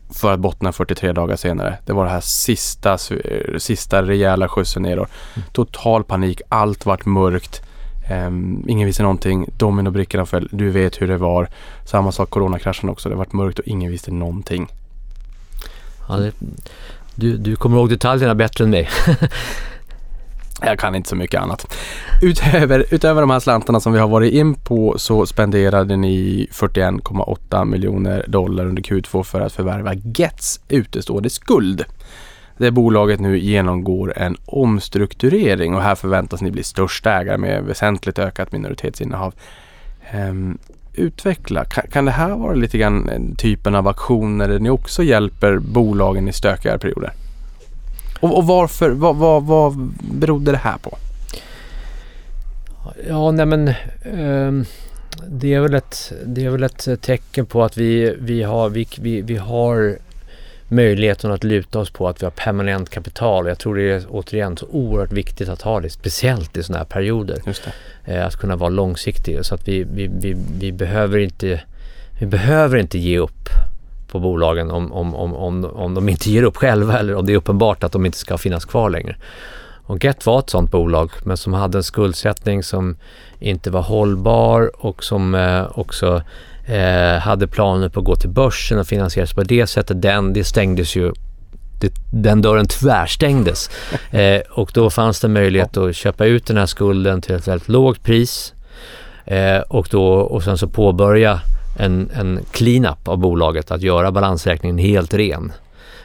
[0.09, 1.77] för att bottna 43 dagar senare.
[1.85, 5.09] Det var det här sista, eh, sista rejäla skjutsen neråt.
[5.51, 7.61] Total panik, allt vart mörkt.
[8.09, 11.49] Ehm, ingen visste någonting, dominobrickorna föll, du vet hur det var.
[11.85, 14.67] Samma sak coronakraschen också, det vart mörkt och ingen visste någonting.
[16.09, 16.31] Ja, det,
[17.15, 18.89] du, du kommer ihåg detaljerna bättre än mig.
[20.61, 21.75] Jag kan inte så mycket annat.
[22.21, 27.65] Utöver, utöver de här slantarna som vi har varit in på så spenderade ni 41,8
[27.65, 31.85] miljoner dollar under Q2 för att förvärva Gets utestående skuld.
[32.57, 38.19] Det bolaget nu genomgår en omstrukturering och här förväntas ni bli största ägare med väsentligt
[38.19, 39.33] ökat minoritetsinnehav.
[40.11, 40.57] Ehm,
[40.93, 45.03] utveckla, kan, kan det här vara lite grann eh, typen av aktioner där ni också
[45.03, 47.11] hjälper bolagen i stökigare perioder?
[48.19, 50.97] Och, och varför, vad, vad, vad berodde det här på?
[53.07, 53.73] Ja, nej men
[54.13, 54.65] um
[55.27, 58.87] det, är väl ett, det är väl ett tecken på att vi, vi, har, vi,
[58.99, 59.97] vi, vi har
[60.67, 63.47] möjligheten att luta oss på att vi har permanent kapital.
[63.47, 66.85] Jag tror det är återigen så oerhört viktigt att ha det, speciellt i sådana här
[66.85, 67.41] perioder.
[68.05, 71.61] Eh, att kunna vara långsiktig så att vi, vi, vi, vi, behöver inte,
[72.19, 73.49] vi behöver inte ge upp
[74.07, 77.33] på bolagen om, om, om, om, om de inte ger upp själva eller om det
[77.33, 79.15] är uppenbart att de inte ska finnas kvar längre.
[79.87, 82.97] Och Get var ett sådant bolag men som hade en skuldsättning som
[83.39, 86.21] inte var hållbar och som eh, också
[86.67, 90.01] eh, hade planer på att gå till börsen och finansieras på det sättet.
[90.01, 91.13] Den, det stängdes ju
[91.81, 93.69] det, den dörren tvärstängdes.
[94.11, 97.69] Eh, och då fanns det möjlighet att köpa ut den här skulden till ett väldigt
[97.69, 98.53] lågt pris
[99.25, 101.41] eh, och, då, och sen så påbörja
[101.79, 105.51] en, en clean-up av bolaget, att göra balansräkningen helt ren.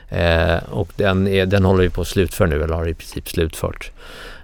[0.08, 3.28] Eh, och den, är, den håller vi på att slutföra nu, eller har i princip
[3.28, 3.90] slutfört.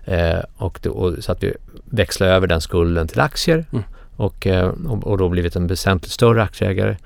[0.04, 1.54] Eh, och, det, och så att vi
[1.84, 3.84] växlar över den skulden till aktier Mm.
[4.18, 6.96] Och, eh, och, och då blivit en väsentligt större aktieägare.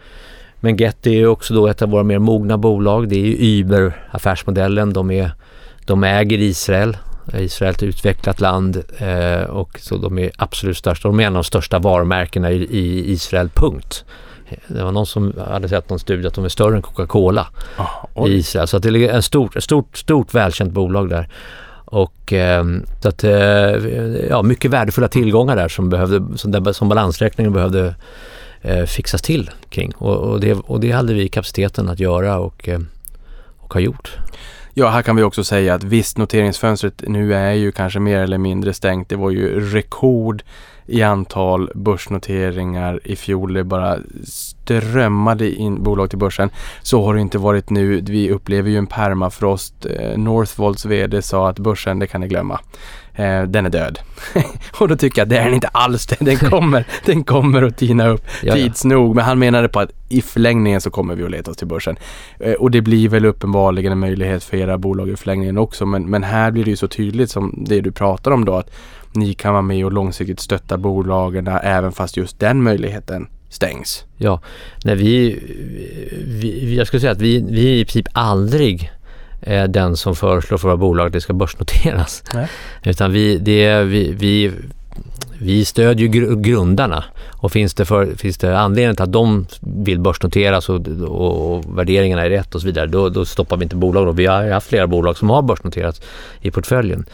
[0.61, 3.09] Men Get är ju också då ett av våra mer mogna bolag.
[3.09, 4.93] Det är ju Uber-affärsmodellen.
[4.93, 5.31] De, är,
[5.87, 6.97] de äger Israel.
[7.35, 11.09] Israel är ett utvecklat land eh, och så de är absolut största.
[11.09, 14.05] De är en av de största varumärkena i, i Israel, punkt.
[14.67, 17.47] Det var någon som hade sett någon studie att de är större än Coca-Cola
[17.77, 18.33] Ah, i.
[18.33, 18.69] Israel.
[18.69, 21.29] Så det är ett stort, stort, stort välkänt bolag där.
[21.93, 22.65] Och eh,
[23.03, 23.33] så att, eh,
[24.31, 27.95] ja, mycket värdefulla tillgångar där som, behövde, som, som balansräkningen behövde
[28.63, 29.93] eh, fixas till kring.
[29.99, 32.81] Och, och, det, och det hade vi kapaciteten att göra och, eh,
[33.59, 34.17] och har gjort.
[34.75, 38.39] Ja, här kan vi också säga att visst, noteringsfönstret nu är ju kanske mer eller
[38.39, 39.09] mindre stängt.
[39.09, 40.43] Det var ju rekord
[40.93, 43.53] i antal börsnoteringar i fjol.
[43.53, 46.51] Det bara strömmade in bolag till börsen.
[46.83, 48.01] Så har det inte varit nu.
[48.01, 49.87] Vi upplever ju en permafrost.
[49.87, 52.61] Eh, Northvolts VD sa att börsen, det kan ni glömma.
[53.15, 53.99] Eh, den är död.
[54.81, 56.17] och då tycker jag att det är den inte alls det.
[56.21, 59.15] Den kommer, den kommer att tina upp Ja, tids nog.
[59.17, 61.97] Men han menade på att i förlängningen så kommer vi att leta oss till börsen.
[62.41, 65.87] Eh, Och det blir väl uppenbarligen en möjlighet för era bolag i förlängningen också.
[65.87, 68.71] Men, men här blir det ju så tydligt som det du pratar om då att
[69.15, 74.05] ni kan vara med och långsiktigt stötta bolagen även fast just den möjligheten stängs.
[74.17, 74.41] Ja,
[74.85, 75.39] när vi,
[76.27, 78.91] vi, jag skulle säga att vi, vi är i princip aldrig
[79.43, 82.25] eh, den som föreslår för våra bolag att det ska börsnoteras.
[82.35, 82.49] Nej.
[82.85, 84.53] Utan vi, det, är- vi, vi,
[85.39, 90.01] vi stödjer gr- grundarna och finns det, för, finns det anledning till att de vill
[90.01, 93.77] börsnoteras och, och, och värderingarna är rätt och så vidare, då, då stoppar vi inte
[93.77, 94.07] bolag.
[94.07, 94.13] Då.
[94.13, 96.01] Vi har haft flera bolag som har börsnoterats
[96.41, 97.05] i portföljen.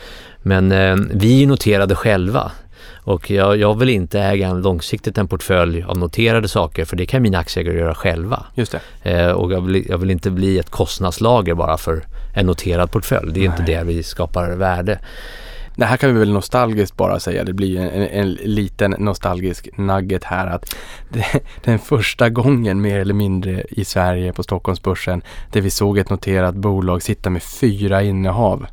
[0.43, 2.53] Men eh, vi är noterade själva.
[2.97, 7.07] Och jag, jag vill inte äga en långsiktigt en portfölj av noterade saker för det
[7.07, 8.45] kan mina aktieägare göra själva.
[8.55, 8.74] Just.
[9.03, 12.03] Eh, och jag vill, jag vill inte bli ett kostnadslager bara för
[12.39, 13.32] en noterad portfölj.
[13.32, 13.74] Det är inte Nej.
[13.76, 14.99] det vi skapar värde.
[15.76, 17.45] Det här kan vi väl nostalgiskt bara säga.
[17.45, 20.76] Det blir en, en, en liten nostalgisk nugget här att
[21.09, 21.26] det,
[21.64, 25.22] den första gången mer eller mindre i Sverige på Stockholmsbörsen
[25.53, 28.66] där vi såg ett noterat bolag sitta med fyra innehav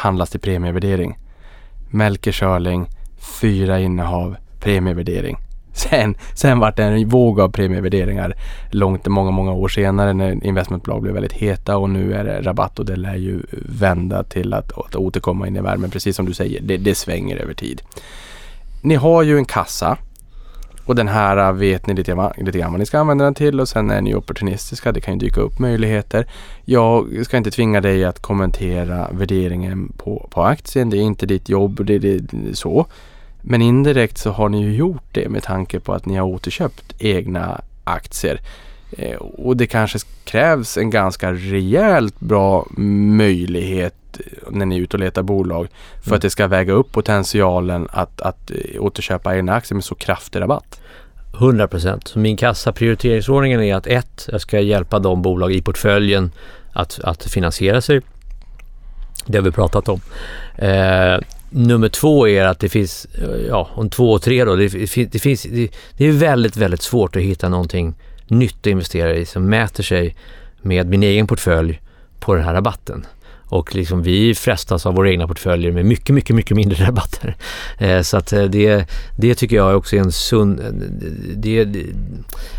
[0.00, 1.18] handlas till premievärdering.
[1.90, 2.88] Melker Schörling,
[3.40, 5.38] fyra innehav, premievärdering.
[5.72, 8.34] Sen, sen vart det en våg av premievärderingar
[8.70, 12.78] långt, många, många år senare när investmentbolag blev väldigt heta och nu är det rabatt
[12.78, 15.90] och det lär ju vända till att, att återkomma in i värmen.
[15.90, 17.82] Precis som du säger, det, det svänger över tid.
[18.82, 19.98] Ni har ju en kassa
[20.86, 23.60] och den här vet ni lite, grann- lite grann vad ni ska använda den till
[23.60, 24.92] och sen är ni opportunistiska.
[24.92, 26.26] Det kan ju dyka upp möjligheter.
[26.64, 30.90] Jag ska inte tvinga dig att kommentera värderingen på, på aktien.
[30.90, 31.84] Det är inte ditt jobb.
[31.84, 32.86] Det, det, det, så.
[33.42, 36.94] Men indirekt så har ni ju gjort det med tanke på att ni har återköpt
[36.98, 38.40] egna aktier.
[38.98, 42.66] Eh, och det kanske krävs en ganska rejält bra
[43.16, 43.94] möjlighet
[44.50, 45.68] när ni är ute och letar bolag
[46.00, 46.16] för Mm.
[46.16, 50.40] att det ska väga upp potentialen att, att eh, återköpa egna aktier med så kraftig
[50.40, 50.80] rabatt.
[51.34, 52.14] 100 procent.
[52.16, 56.32] Min kassa prioriteringsordningen är att ett, jag ska hjälpa de bolag i portföljen
[56.72, 58.00] att, att finansiera sig.
[59.26, 60.00] Det har vi pratat om.
[60.56, 61.18] Eh,
[61.50, 63.06] nummer två är att det finns,
[63.48, 64.68] ja, om två och tre då, det,
[65.12, 67.94] det finns, det, det är väldigt, väldigt svårt att hitta någonting
[68.26, 70.16] nytt att investera i som mäter sig
[70.62, 71.80] med min egen portfölj
[72.20, 73.06] på den här rabatten.
[73.50, 77.36] Och liksom vi frestas av våra egna portföljer med mycket, mycket, mycket mindre rabatter.
[77.78, 78.86] Eh, så att eh, det,
[79.16, 80.60] det tycker jag också är en sund...
[80.60, 80.66] Eh,
[81.36, 81.86] det, det,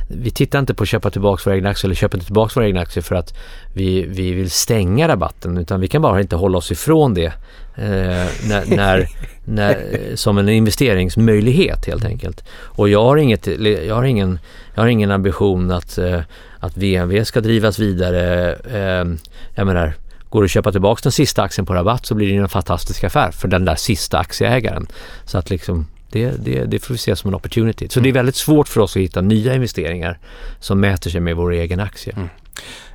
[0.07, 2.67] vi tittar inte på att köpa tillbaka våra egna aktier eller köpa inte tillbaka våra
[2.67, 3.33] egna aktier för att
[3.73, 7.33] vi, vi vill stänga rabatten utan vi kan bara inte hålla oss ifrån det
[7.75, 9.07] eh, när, när,
[9.45, 12.43] när, som en investeringsmöjlighet helt enkelt.
[12.51, 13.47] Och jag har, inget,
[13.87, 14.39] jag har, ingen,
[14.75, 16.21] jag har ingen ambition att, eh,
[16.59, 18.53] att VNV ska drivas vidare.
[18.53, 19.05] Eh,
[19.55, 19.93] jag menar,
[20.31, 23.03] Går det att köpa tillbaka den sista aktien på rabatt så blir det en fantastisk
[23.03, 24.87] affär för den där sista aktieägaren.
[25.25, 27.89] Så att liksom det, det, det får vi se som en opportunity.
[27.89, 30.19] Så det är väldigt svårt för oss att hitta nya investeringar
[30.59, 32.15] som mäter sig med vår egen aktie.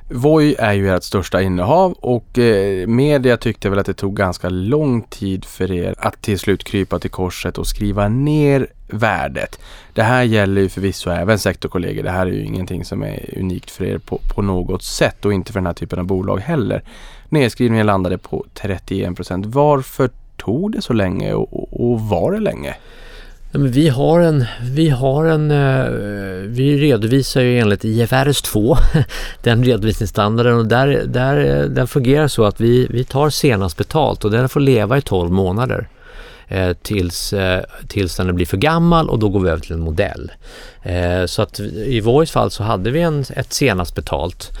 [0.09, 4.49] Voi är ju ert största innehav och eh, media tyckte väl att det tog ganska
[4.49, 9.59] lång tid för er att till slut krypa till korset och skriva ner värdet.
[9.93, 12.03] Det här gäller ju förvisso även sektorkollegor.
[12.03, 15.33] Det här är ju ingenting som är unikt för er på, på något sätt och
[15.33, 16.83] inte för den här typen av bolag heller.
[17.29, 19.45] Nedskrivningen landade på 31 procent.
[19.45, 22.75] Varför tog det så länge och, och, och var det länge?
[23.51, 25.85] Ja, men vi har en, vi har en, eh,
[26.45, 28.77] vi redovisar ju enligt IFRS 2,
[29.43, 34.31] den redovisningsstandarden och där, där, den fungerar så att vi, vi tar senast betalt och
[34.31, 35.87] den får leva i 12 månader
[36.47, 39.79] eh, tills, eh, tills den blir för gammal och då går vi över till en
[39.79, 40.31] modell.
[41.25, 44.51] Så att i Voice fall så hade vi en, ett senast betalt.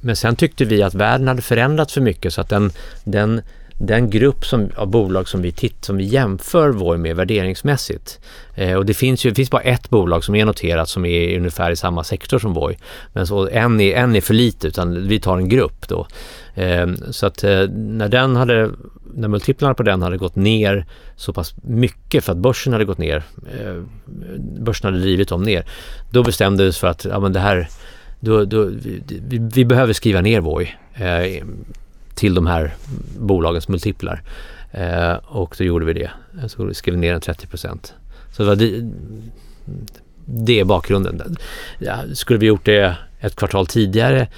[0.00, 2.72] Men sen tyckte vi att världen hade förändrats för mycket så att den,
[3.04, 3.42] den
[3.78, 8.20] den grupp som, av bolag som vi, titt, som vi jämför Voi med värderingsmässigt.
[8.54, 11.36] Eh, och det finns ju det finns bara ett bolag som är noterat som är
[11.36, 12.76] ungefär i samma sektor som Voi.
[13.12, 16.06] Men så en är, en är för lite utan vi tar en grupp då.
[16.54, 18.70] Eh, så att eh, när den hade,
[19.14, 22.98] när multiplarna på den hade gått ner så pass mycket för att börsen hade gått
[22.98, 23.22] ner,
[23.60, 23.82] eh,
[24.58, 25.64] börsen hade drivit dem ner,
[26.10, 27.68] då bestämdes för att ja, men det här,
[28.20, 29.02] då, då, vi,
[29.54, 30.74] vi behöver skriva ner Voi.
[30.94, 31.44] Eh,
[32.14, 32.74] till de här
[33.18, 34.22] bolagens multiplar.
[34.72, 36.10] Eh, och då gjorde vi det.
[36.48, 37.94] Så skrev vi ner den 30 procent.
[38.36, 38.90] Så det, var det,
[40.24, 41.36] det är bakgrunden.
[41.78, 44.28] Ja, skulle vi gjort det ett kvartal tidigare?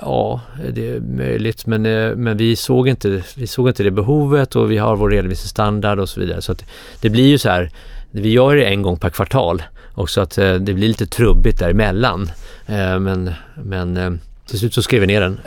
[0.00, 0.40] Ja,
[0.72, 4.70] det är möjligt men, eh, men vi, såg inte, vi såg inte det behovet och
[4.70, 6.42] vi har vår redovisningsstandard och så vidare.
[6.42, 6.64] Så att
[7.00, 7.70] det blir ju så här,
[8.10, 9.62] vi gör det en gång per kvartal
[9.94, 12.30] och så att eh, det blir lite trubbigt däremellan.
[12.66, 15.40] Eh, men, men till slut så skrev vi ner den.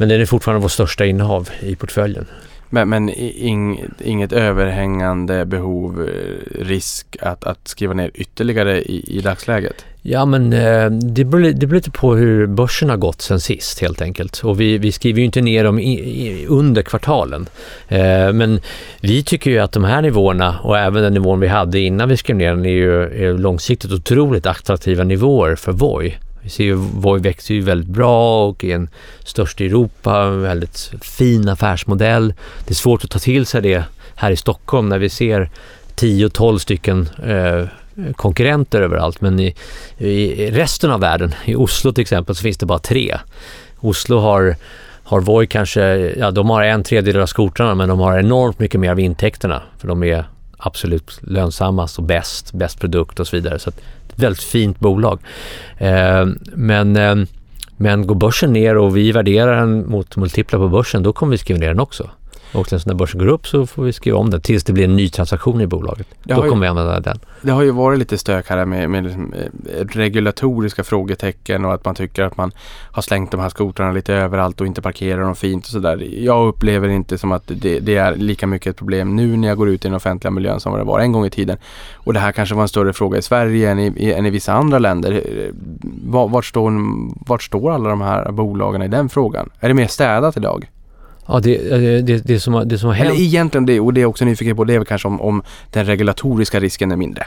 [0.00, 2.26] Men den är fortfarande vår största innehav i portföljen.
[2.70, 9.20] Men, men ing, inget överhängande behov, eh, risk att, att skriva ner ytterligare i, i
[9.20, 9.84] dagsläget?
[10.02, 13.80] Ja men eh, det, beror, det beror lite på hur börsen har gått sen sist
[13.80, 14.40] helt enkelt.
[14.44, 17.48] Och vi, vi skriver ju inte ner dem i, i, under kvartalen.
[17.88, 18.60] Eh, men
[19.00, 22.16] vi tycker ju att de här nivåerna och även den nivån vi hade innan vi
[22.16, 26.18] skrev ner den är ju är långsiktigt otroligt attraktiva nivåer för Voi.
[26.50, 28.88] Vi ser ju Voi växer ju väldigt bra och är en
[29.24, 32.34] störst i Europa, väldigt fin affärsmodell.
[32.64, 33.84] Det är svårt att ta till sig det
[34.14, 35.50] här i Stockholm när vi ser
[35.96, 37.66] 10-12 stycken eh,
[38.16, 39.20] konkurrenter överallt.
[39.20, 39.54] Men i,
[39.98, 43.18] i, resten av världen, i Oslo till exempel, så finns det bara tre.
[43.80, 44.56] Oslo har
[45.02, 45.82] har Voi kanske,
[46.18, 49.62] ja de har en tredjedel av skotrarna men de har enormt mycket mer av intäkterna
[49.78, 50.24] för de är
[50.58, 53.58] absolut lönsammast och bäst, bäst produkt och så vidare.
[53.58, 53.70] Så
[54.20, 55.20] väldigt fint bolag.
[55.78, 57.16] Eh, men, eh,
[57.76, 61.38] men går börsen ner och vi värderar den mot multiplar på börsen, då kommer vi
[61.38, 62.10] skriva ner den också.
[62.52, 64.84] Och sen när börsen går upp så får vi skriva om den tills det blir
[64.84, 66.06] en ny transaktion i bolaget.
[66.22, 67.18] Det Då kommer ju, vi använda den.
[67.42, 71.84] Det har ju varit lite stök här med, med liksom, eh, regulatoriska frågetecken och att
[71.84, 72.52] man tycker att man
[72.92, 76.08] har slängt de här skotrarna lite överallt och inte parkerar dem fint och sådär.
[76.18, 79.56] Jag upplever inte som att det, det, är lika mycket ett problem nu när jag
[79.56, 81.56] går ut i den offentliga miljön som det var en gång i tiden.
[81.94, 84.52] Och det här kanske var en större fråga i Sverige än i, än i vissa
[84.52, 85.22] andra länder.
[86.06, 86.72] Vart står,
[87.26, 89.50] vart står alla de här bolagen i den frågan?
[89.60, 90.68] Är det mer städat idag?
[91.32, 91.58] Ja, det,
[92.00, 93.10] det, det, som, det som har hänt...
[93.10, 95.42] Eller egentligen det, och det är också nyfiken på, det är väl kanske om, om
[95.70, 97.26] den regulatoriska risken är mindre.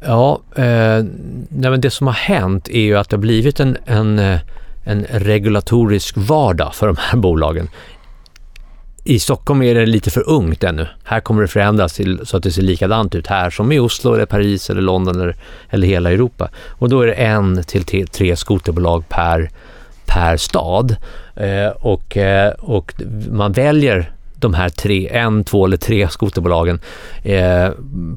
[0.00, 1.04] Ja, eh,
[1.48, 4.40] nej men det som har hänt är ju att det har blivit en, en, eh,
[4.84, 7.68] en regulatorisk vardag för de här bolagen.
[9.04, 10.86] I Stockholm är det lite för ungt ännu.
[11.04, 14.14] Här kommer det förändras till, så att det ser likadant ut här som i Oslo,
[14.14, 15.36] eller Paris, eller London eller,
[15.70, 16.48] eller hela Europa.
[16.68, 19.50] Och då är det en till tre skoterbolag per,
[20.06, 20.96] per stad.
[21.36, 22.94] Eh, och, eh, och
[23.30, 26.80] man väljer de här tre, en, två eller tre skoterbolagen
[27.22, 27.70] eh,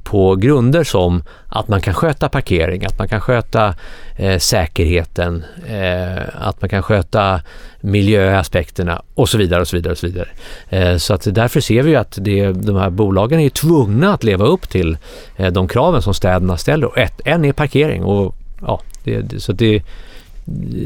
[0.04, 3.76] på grunder som att man kan sköta parkering, att man kan sköta
[4.16, 7.42] eh, säkerheten, eh, att man kan sköta
[7.82, 9.92] miljöaspekterna och så vidare och så vidare.
[9.92, 10.28] Och så vidare.
[10.70, 14.46] Eh, så att därför ser vi att det, de här bolagen är tvungna att leva
[14.46, 14.98] upp till
[15.38, 16.88] eh, de kraven som städerna ställer.
[16.88, 19.84] Och ett, en är parkering och ja, det, så det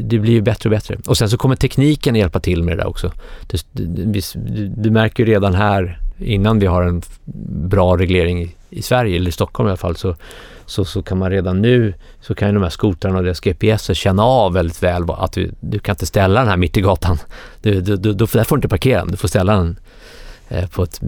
[0.02, 0.96] det blir ju bättre och bättre.
[1.06, 3.12] Och sen så kommer tekniken hjälpa till med det där också.
[4.76, 7.02] Du märker ju redan här, innan vi har en
[7.68, 10.16] bra reglering i, i Sverige, eller i Stockholm i alla fall, så,
[10.66, 13.96] så, så kan man redan nu, så kan ju de här skotrarna och deras GPS
[13.96, 17.18] känna av väldigt väl att du, du kan inte ställa den här mitt i gatan.
[17.62, 19.78] Du, du, du, du, där får du inte parkera den, du får ställa den
[20.52, 21.00] Eh, på ett,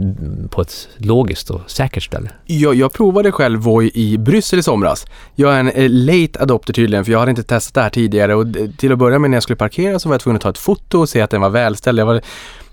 [0.50, 2.30] på ett logiskt och säkert ställe.
[2.44, 5.06] Jag, jag provade själv Voi i Bryssel i somras.
[5.34, 8.34] Jag är en eh, late adopter tydligen för jag hade inte testat det här tidigare
[8.34, 10.42] och eh, till att börja med när jag skulle parkera så var jag tvungen att
[10.42, 11.98] ta ett foto och se att den var välställd.
[11.98, 12.20] Jag var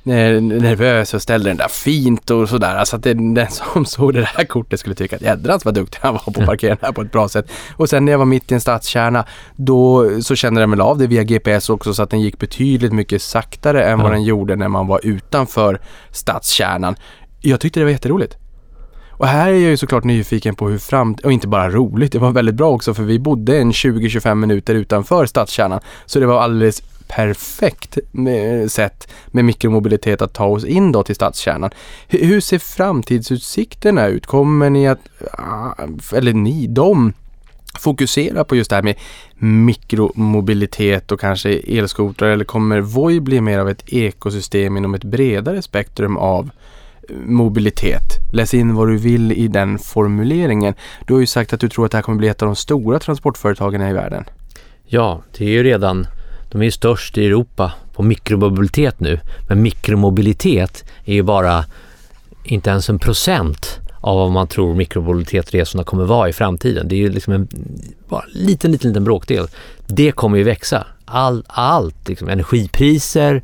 [0.09, 2.75] nervös och ställde den där fint och sådär.
[2.75, 5.99] Alltså att det, den som såg det där kortet skulle tycka att jädrans vad duktig
[6.01, 7.51] han var på att parkera den här på ett bra sätt.
[7.75, 10.97] Och sen när jag var mitt i en stadskärna då så kände den väl av
[10.97, 14.03] det via GPS också så att den gick betydligt mycket saktare än ja.
[14.03, 15.81] vad den gjorde när man var utanför
[16.11, 16.95] stadskärnan.
[17.41, 18.37] Jag tyckte det var jätteroligt.
[19.19, 21.15] Och här är jag ju såklart nyfiken på hur fram...
[21.23, 24.75] Och inte bara roligt, det var väldigt bra också för vi bodde en 20-25 minuter
[24.75, 25.79] utanför stadskärnan.
[26.05, 26.83] Så det var alldeles
[27.15, 31.71] perfekt med, sätt med mikromobilitet att ta oss in då till stadskärnan.
[32.07, 34.25] Hur, hur ser framtidsutsikterna ut?
[34.25, 34.99] Kommer ni att,
[35.37, 35.73] ah,
[36.15, 37.13] eller ni, de
[37.79, 38.95] fokusera på just det här med
[39.37, 45.61] mikromobilitet och kanske elskotrar eller kommer Voi bli mer av ett ekosystem inom ett bredare
[45.61, 46.49] spektrum av
[47.09, 48.31] eh, mobilitet?
[48.33, 50.73] Läs in vad du vill i den formuleringen.
[51.07, 52.55] Du har ju sagt att du tror att det här kommer bli ett av de
[52.55, 54.23] stora transportföretagen i världen.
[54.85, 56.07] Ja, det är ju redan,
[56.49, 59.19] de är ju störst i Europa på mikromobilitet nu.
[59.47, 61.65] Men mikromobilitet är ju bara
[62.43, 66.87] inte ens en procent av vad man tror mikromobilitetsresorna kommer vara i framtiden.
[66.87, 67.47] Det är ju liksom en
[68.09, 69.47] bara liten, liten, liten bråkdel.
[69.87, 70.87] Det kommer ju växa.
[71.05, 73.41] All, allt, liksom energipriser,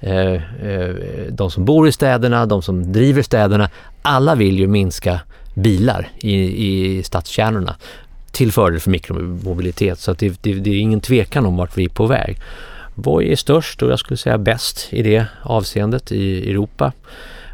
[0.00, 0.32] eh,
[0.68, 0.94] eh,
[1.30, 3.70] de som bor i städerna, de som driver städerna.
[4.02, 5.20] Alla vill ju minska
[5.54, 6.34] bilar i,
[6.66, 7.76] i stadskärnorna
[8.32, 9.98] till fördel för mikromobilitet.
[9.98, 12.38] Så att det, det, det är ingen tvekan om vart vi är på väg.
[12.94, 16.92] Voi är störst och jag skulle säga bäst i det avseendet i Europa.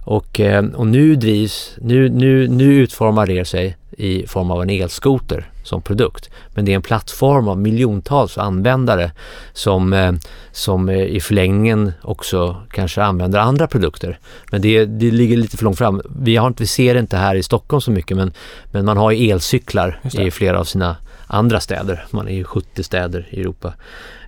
[0.07, 4.71] Och, eh, och nu drivs, nu, nu, nu utformar det sig i form av en
[4.71, 6.31] elskoter som produkt.
[6.55, 9.11] Men det är en plattform av miljontals användare
[9.53, 10.13] som, eh,
[10.53, 14.19] som eh, i förlängningen också kanske använder andra produkter.
[14.51, 16.03] Men det, det ligger lite för långt fram.
[16.21, 18.33] Vi, har inte, vi ser det inte här i Stockholm så mycket men,
[18.73, 20.97] men man har elcyklar i flera av sina
[21.27, 22.05] andra städer.
[22.11, 23.73] Man är ju 70 städer i Europa.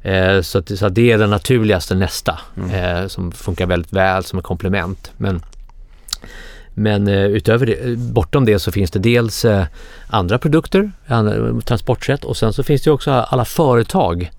[0.02, 2.70] Eh, så, att, så att det är den naturligaste nästa mm.
[2.70, 5.10] eh, som funkar väldigt väl som ett komplement.
[5.16, 5.42] Men
[6.78, 9.64] men eh, utöver det, eh, bortom det så finns det dels eh,
[10.06, 14.30] andra produkter, andra, transportsätt och sen så finns det också alla företag.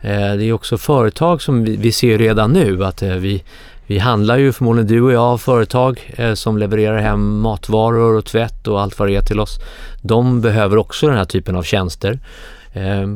[0.00, 3.44] Eh, det är också företag som vi, vi ser redan nu att eh, vi,
[3.86, 8.68] vi handlar ju förmodligen du och jag av företag som levererar hem matvaror och tvätt
[8.68, 9.58] och allt vad det är till oss.
[10.02, 12.18] De behöver också den här typen av tjänster.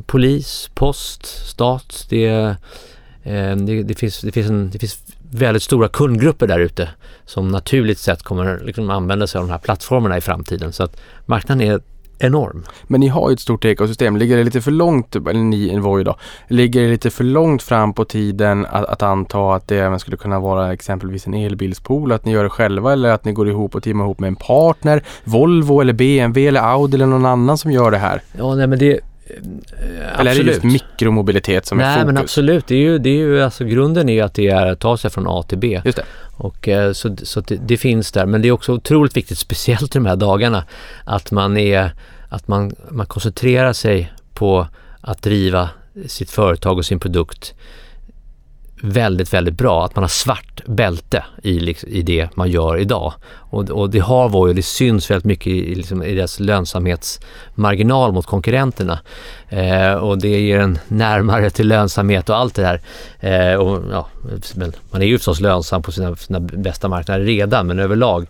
[0.06, 2.56] polis, post, stat, det,
[3.56, 4.98] det, det, finns, det, finns en, det finns
[5.34, 6.88] väldigt stora kundgrupper där ute
[7.24, 10.72] som naturligt sett kommer liksom använda sig av de här plattformarna i framtiden.
[10.72, 11.80] Så att marknaden är
[12.22, 12.64] enorm.
[12.86, 14.16] Men ni har ju ett stort ekosystem.
[14.16, 16.16] Ligger det lite för långt, eller ni en Voi då,
[16.48, 20.16] ligger det lite för långt fram på tiden att, att, anta att det även skulle
[20.16, 23.74] kunna vara exempelvis en elbilspool, att ni gör det själva eller att ni går ihop
[23.74, 27.72] och teamar ihop med en partner, Volvo eller BMW eller Audi eller någon annan som
[27.72, 28.22] gör det här?
[28.38, 32.04] Ja, nej men det Eh, Eller är det just mikromobilitet som Nej, är fokus?
[32.04, 34.48] Nej men absolut, det är ju, det är ju alltså grunden är ju att det
[34.48, 35.82] är att ta sig från A till B.
[35.84, 36.04] Just det.
[36.36, 39.96] Och, eh, så så det, det, finns där, men det är också otroligt viktigt, speciellt
[39.96, 40.64] i de här dagarna,
[41.04, 41.90] att man, är,
[42.28, 44.66] att man, man koncentrerar sig på
[45.00, 45.70] att driva
[46.06, 47.54] sitt företag och sin produkt
[48.84, 53.12] väldigt, väldigt bra att man har svart bälte i, liksom, i det man gör idag.
[53.34, 58.12] Och, och det har Voi och det syns väldigt mycket i, liksom, i deras lönsamhetsmarginal
[58.12, 58.98] mot konkurrenterna.
[59.48, 62.80] Eh, och det ger en närmare till lönsamhet och allt det där.
[63.20, 64.08] Eh, och, ja,
[64.90, 68.26] man är ju förstås lönsam på sina, sina bästa marknader redan men överlag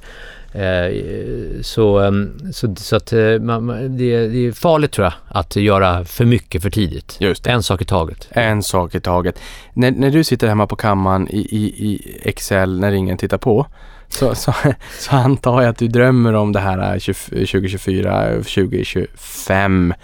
[1.63, 6.05] så, ehm, så, så att eh, man, det, det, är farligt tror jag att göra
[6.05, 7.17] för mycket för tidigt.
[7.21, 7.51] Just det.
[7.51, 8.29] En sak i taget.
[8.31, 9.41] En sak i taget.
[9.73, 13.67] När, när du sitter hemma på kammaren i, i, i Excel när ingen tittar på
[14.09, 14.55] så, så,
[14.99, 19.95] så, antar jag att du drömmer om det här 2024, 2025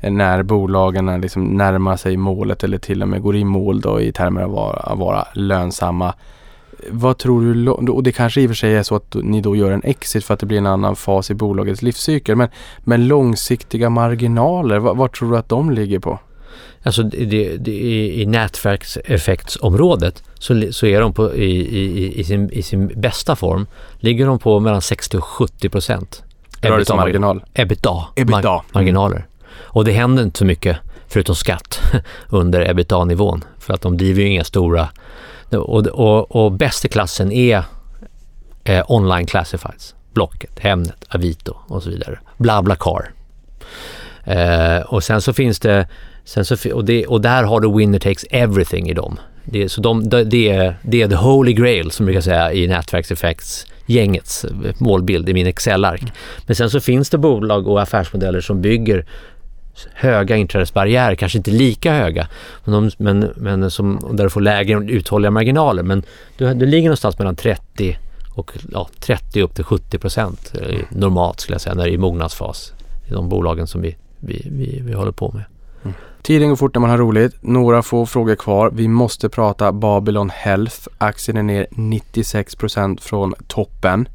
[0.00, 4.12] när bolagen liksom närmar sig målet eller till och med går i mål då i
[4.12, 6.14] termer av att vara, vara lönsamma
[6.90, 9.56] vad tror du, och det kanske i och för sig är så att ni då
[9.56, 12.36] gör en exit för att det blir en annan fas i bolagets livscykel.
[12.36, 12.48] Men,
[12.84, 16.18] men långsiktiga marginaler, vad, vad tror du att de ligger på?
[16.82, 22.50] Alltså det, det, i, i nätverkseffektsområdet så, så är de på, i, i, i, sin,
[22.50, 23.66] i sin bästa form,
[23.98, 26.22] ligger de på mellan 60 och 70 procent.
[26.60, 27.44] Rörelsemarginal?
[27.54, 28.06] Ebitda.
[28.16, 28.52] Ebitda.
[28.52, 29.26] Mar marginaler.
[29.58, 30.76] Och det händer inte så mycket
[31.08, 31.80] förutom skatt
[32.28, 33.44] under ebitda-nivån.
[33.58, 34.88] För att de driver ju inga stora
[35.50, 37.62] och, och, och bäst i klassen är
[38.64, 39.94] eh, online classifieds.
[40.14, 42.18] Blocket, Hemnet, Avito och så vidare.
[42.36, 43.10] BlaBlaCar.
[44.24, 45.86] Eh, och sen så finns det,
[46.24, 49.20] sen så, och, det, och där har du winner takes everything i dem.
[49.44, 54.46] Det, så de, det, är, det är the holy grail som brukar säga i nätverkseffektsgängets
[54.78, 56.12] målbild i min Excel-ark.
[56.46, 59.06] Men sen så finns det bolag och affärsmodeller som bygger
[59.94, 62.28] höga inträdesbarriärer, kanske inte lika höga,
[62.64, 65.82] men, de, men, men som, där du får lägre uthålliga marginaler.
[65.82, 66.02] Men
[66.36, 67.98] du, du ligger någonstans mellan 30
[68.34, 71.94] och ja, 30 upp till 70 procent eh, normalt skulle jag säga när det är
[71.94, 72.72] i mognadsfas
[73.06, 75.44] i de bolagen som vi, vi, vi, vi håller på med.
[75.82, 75.94] Mm.
[76.22, 77.34] Tiden går fort när man har roligt.
[77.40, 78.70] Några få frågor kvar.
[78.70, 80.88] Vi måste prata Babylon Health.
[80.98, 84.08] Aktien är ner 96 procent från toppen.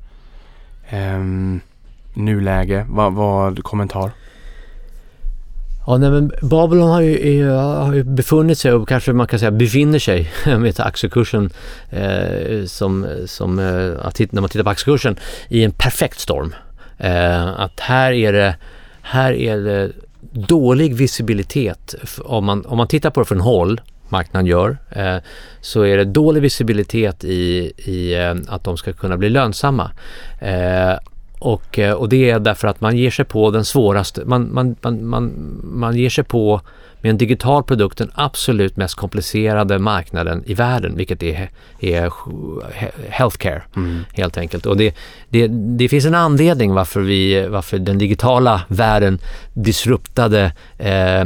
[0.94, 1.62] Um,
[2.14, 4.12] nuläge, vad, vad kommentar?
[5.88, 9.40] Ja, nej, men Babylon har ju, är, har ju befunnit sig och kanske man kan
[9.40, 11.50] säga befinner sig med aktiekursen
[11.90, 15.20] eh, som, som eh, att titta, när man tittar på aktiekursen
[15.50, 16.56] i en perfekt storm.
[16.98, 18.56] Eh, att här är det,
[19.02, 19.92] här är det
[20.32, 21.96] dålig visibilitet.
[22.26, 25.18] Om man, om man tittar på det från håll, marknaden gör, eh,
[25.62, 29.92] så är det dålig visibilitet i, i eh, att de ska kunna bli lönsamma.
[30.42, 30.94] Eh,
[31.46, 34.76] och, eh, och det är därför att man ger sig på den svåraste, man, man,
[34.82, 35.34] man, man,
[35.64, 36.62] man ger sig på
[37.02, 42.92] med en digital produkt den absolut mest komplicerade marknaden i världen, vilket är, är he-
[43.10, 43.62] healthcare
[44.14, 44.66] helt enkelt.
[44.66, 44.96] Och det,
[45.30, 49.20] det, det finns en anledning varför, vi, varför den digitala världen
[49.54, 51.26] disruptade eh,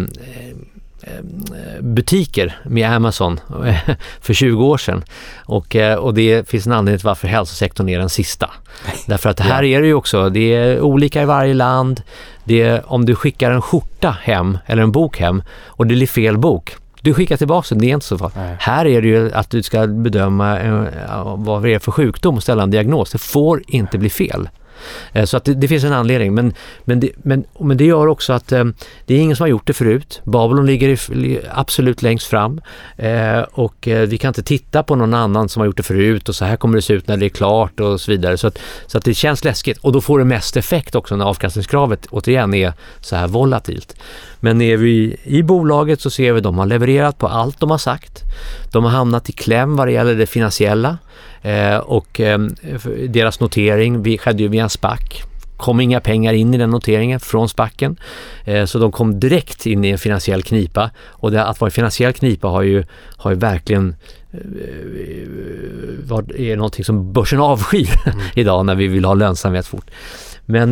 [1.79, 3.39] butiker med Amazon
[4.21, 5.03] för 20 år sedan.
[5.45, 8.49] Och, eh, och det finns en anledning till varför hälsosektorn är den sista.
[9.05, 12.01] Därför att här är det ju också, det är olika i varje land.
[12.43, 16.07] Det är, om du skickar en skjorta hem eller en bok hem och det blir
[16.07, 18.37] fel bok, du skickar tillbaka den, det är inte så farligt.
[18.59, 22.43] Här är det ju att du ska bedöma eh, vad det är för sjukdom och
[22.43, 23.11] ställa en diagnos.
[23.11, 24.49] Det får inte bli fel.
[25.13, 26.33] Eh, så att det, det finns en anledning.
[26.33, 26.53] Men,
[26.83, 28.63] men, det, men, men det gör också att eh,
[29.05, 30.21] det är ingen som har gjort det förut.
[30.23, 30.97] Babylon ligger
[31.51, 32.61] absolut längst fram
[32.97, 33.75] eh, och
[34.07, 36.55] vi kan inte titta på någon annan som har gjort det förut och så här
[36.55, 38.37] kommer det se ut när det är klart och så vidare.
[38.37, 41.25] Så att, så att det känns läskigt och då får det mest effekt också när
[41.25, 43.95] avkastningskravet återigen är så här volatilt.
[44.39, 47.71] Men är vi i bolaget så ser vi att de har levererat på allt de
[47.71, 48.23] har sagt.
[48.71, 50.97] De har hamnat i kläm vad det gäller det finansiella
[51.47, 52.39] eh, och eh,
[53.09, 54.99] deras notering vi skedde ju via en SPAC
[55.57, 57.97] kom inga pengar in i den noteringen från spacken.
[58.45, 61.71] Eh, så de kom direkt in i en finansiell knipa och det, att vara i
[61.71, 62.83] finansiell knipa har ju,
[63.17, 63.95] har ju verkligen
[64.31, 64.39] eh,
[66.03, 67.89] vad är någonting som börsen avskyr
[68.35, 69.91] idag när vi vill ha lönsamhet fort.
[70.45, 70.71] Men,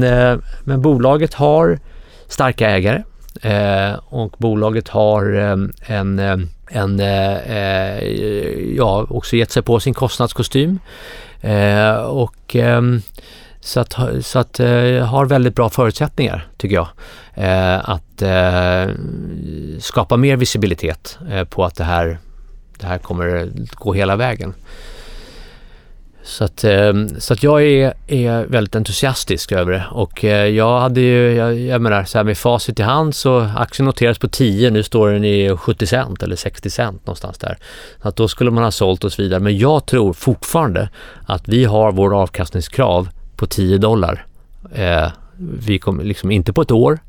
[0.64, 1.80] men bolaget har
[2.28, 3.04] starka ägare
[4.06, 5.24] och bolaget har
[5.86, 8.04] en, en eh, eh,
[8.76, 10.80] ja, också gett sig på sin kostnadskostym.
[11.42, 12.82] Eh, och eh,
[13.60, 16.88] så att, så att eh, har väldigt bra förutsättningar tycker jag.
[17.34, 18.94] Eh, att eh,
[19.80, 22.20] skapa mer visibilitet eh, på att det här,
[22.80, 24.54] det här kommer gå hela vägen.
[26.26, 30.80] Så att, ehm, så att jag är, är väldigt entusiastisk över det och eh, jag
[30.80, 34.28] hade ju, jag, jag menar så här med facit i hand så aktien noterades på
[34.28, 37.58] 10, nu står den i 70 cent eller 60 cent någonstans där.
[38.02, 39.40] Så att då skulle man ha sålt och så vidare.
[39.40, 40.90] Men jag tror fortfarande
[41.26, 44.26] att vi har vår avkastningskrav på 10 dollar.
[44.74, 45.08] Eh,
[45.38, 47.00] vi kommer liksom inte på ett år,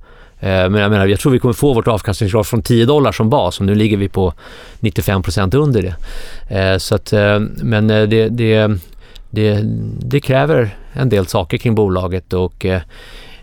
[0.40, 3.30] eh, men jag menar, jag tror vi kommer få vårt avkastningskrav från 10 dollar som
[3.30, 4.34] bas och nu ligger vi på
[4.80, 5.94] 95 procent under det.
[6.56, 8.78] Eh, så att, eh, men eh, det, det,
[9.30, 9.60] det,
[10.00, 12.80] det kräver en del saker kring bolaget och eh,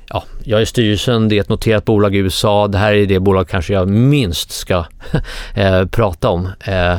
[0.10, 2.68] ja, jag är styrelsen, det är ett noterat bolag i USA.
[2.68, 4.86] Det här är det bolag kanske jag minst ska
[5.56, 6.50] eh, prata om.
[6.60, 6.98] Eh,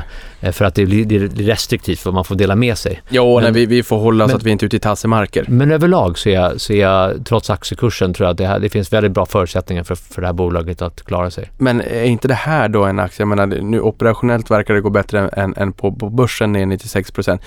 [0.53, 3.03] för att det blir, det restriktivt för man får dela med sig.
[3.35, 5.45] Men- nej, vi, vi får hålla så men- att vi inte är ute i tassemarker.
[5.49, 8.59] Men överlag så är jag, så är jag trots aktiekursen, tror jag att det, här,
[8.59, 11.51] det finns väldigt bra förutsättningar för, för det här bolaget att klara sig.
[11.59, 14.91] Men är inte det här då en aktie, jag menar nu operationellt verkar det gå
[14.91, 17.41] bättre än, än på, på börsen ner 96 procent.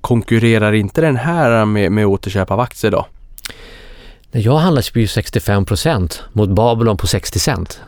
[0.00, 3.06] Konkurrerar inte den här med, med återköp av aktier då?
[4.34, 7.80] Jag handlas ju 65% mot Babylon på 60 cent.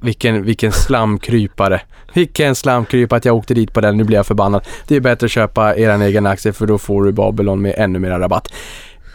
[0.00, 1.80] Vilken, vilken slamkrypare.
[2.14, 3.96] Vilken slamkrypare att jag åkte dit på den.
[3.96, 4.64] Nu blir jag förbannad.
[4.88, 7.98] Det är bättre att köpa er egen aktie för då får du Babylon med ännu
[7.98, 8.52] mer rabatt.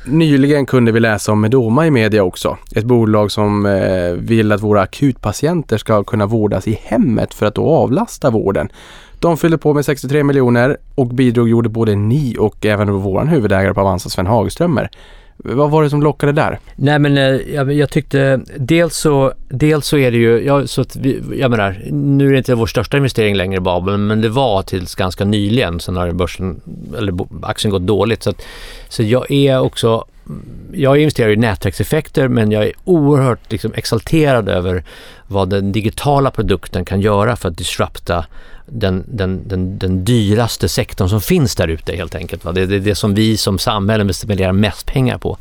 [0.05, 2.57] Nyligen kunde vi läsa om Medoma i media också.
[2.75, 7.55] Ett bolag som eh, vill att våra akutpatienter ska kunna vårdas i hemmet för att
[7.55, 8.69] då avlasta vården.
[9.21, 13.73] De fyllde på med 63 miljoner och bidrog gjorde både ni och även vår huvudägare
[13.73, 14.89] på Avanza, Sven Hagströmer.
[15.37, 16.59] Vad var det som lockade där?
[16.75, 20.81] Nej men eh, jag, jag tyckte dels så, dels så är det ju, jag, så
[20.81, 24.21] att vi, jag menar, nu är det inte vår största investering längre i Babel men
[24.21, 26.61] det var tills ganska nyligen, sen har börsen,
[26.97, 28.23] eller aktien gått dåligt.
[28.23, 28.41] Så, att,
[28.89, 30.05] så jag är också,
[30.71, 34.83] jag investerar i nätverkseffekter men jag är oerhört liksom, exalterad över
[35.27, 38.25] vad den digitala produkten kan göra för att disrupta
[38.73, 42.45] den, den, den, den dyraste sektorn som finns där ute helt enkelt.
[42.45, 42.51] Va?
[42.51, 45.37] Det är det, det som vi som samhälle spenderar mest pengar på.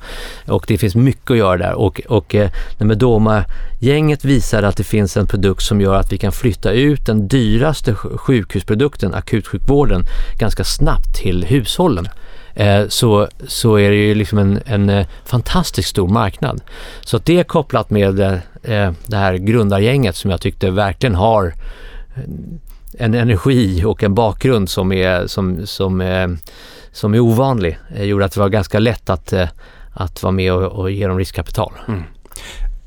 [0.47, 1.75] Och det finns mycket att göra där.
[1.75, 6.19] Och, och eh, när Medoma-gänget visar att det finns en produkt som gör att vi
[6.19, 10.05] kan flytta ut den dyraste sjukhusprodukten, akutsjukvården,
[10.39, 12.09] ganska snabbt till hushållen.
[12.55, 16.61] Eh, så, så är det ju liksom en, en eh, fantastiskt stor marknad.
[17.01, 21.55] Så att det är kopplat med eh, det här grundargänget som jag tyckte verkligen har
[23.01, 26.29] en energi och en bakgrund som är, som, som, eh,
[26.93, 29.49] som är ovanlig eh, gjorde att det var ganska lätt att, eh,
[29.93, 31.73] att vara med och, och ge dem riskkapital.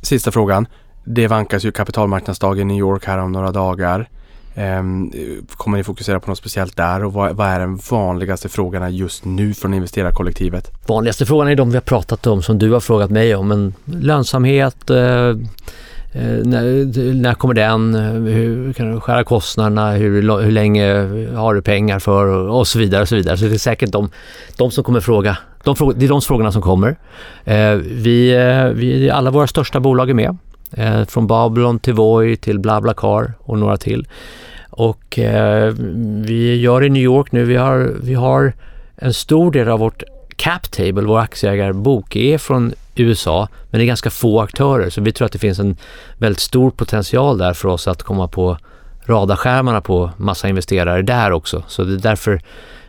[0.01, 0.67] Sista frågan.
[1.03, 4.09] Det vankas ju kapitalmarknadsdag i New York här om några dagar.
[4.55, 5.11] Ehm,
[5.47, 9.53] kommer ni fokusera på något speciellt där och vad, är den vanligaste frågorna just nu
[9.53, 10.71] från investerarkollektivet?
[10.87, 13.47] Vanligaste frågan är de vi har pratat om som du har frågat mig om.
[13.47, 14.91] Men lönsamhet,
[16.15, 17.95] Eh, när, när kommer den?
[18.25, 19.91] Hur kan du skära kostnaderna?
[19.91, 20.85] Hur, hur länge
[21.35, 22.25] har du pengar för?
[22.25, 23.01] Och, och så vidare.
[23.01, 23.37] och Så vidare.
[23.37, 24.09] Så det är säkert de,
[24.57, 25.37] de som kommer fråga.
[25.63, 26.95] De det är de frågorna som kommer.
[27.43, 30.37] Eh, vi, eh, vi, alla våra största bolag är med.
[30.71, 34.07] Eh, från Babylon till Voi till BlaBlaCar och några till.
[34.69, 35.73] Och eh,
[36.25, 38.53] vi gör i New York nu, vi har, vi har
[38.95, 40.03] en stor del av vårt
[40.35, 44.89] cap table, vår aktieägarbok, är från USA, men det är ganska få aktörer.
[44.89, 45.77] Så vi tror att det finns en
[46.17, 48.57] väldigt stor potential där för oss att komma på
[49.05, 51.63] radarskärmarna på massa investerare där också.
[51.67, 52.41] Så det är därför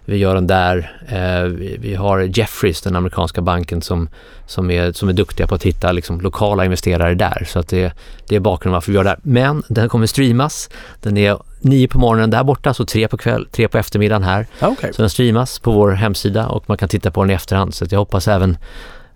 [0.04, 0.98] vi gör den där.
[1.08, 4.08] Eh, vi, vi, har Jeffries, den amerikanska banken, som,
[4.46, 7.44] som, är, som är duktiga på att hitta liksom, lokala investerare där.
[7.48, 7.92] Så att det,
[8.28, 9.18] det är bakgrunden varför vi gör det här.
[9.22, 10.70] Men den kommer streamas.
[11.02, 14.46] Den är nio på morgonen där borta, så tre på kväll, tre på eftermiddagen här.
[14.60, 14.92] Okay.
[14.92, 17.74] Så den streamas på vår hemsida och man kan titta på den i efterhand.
[17.74, 18.56] Så jag hoppas även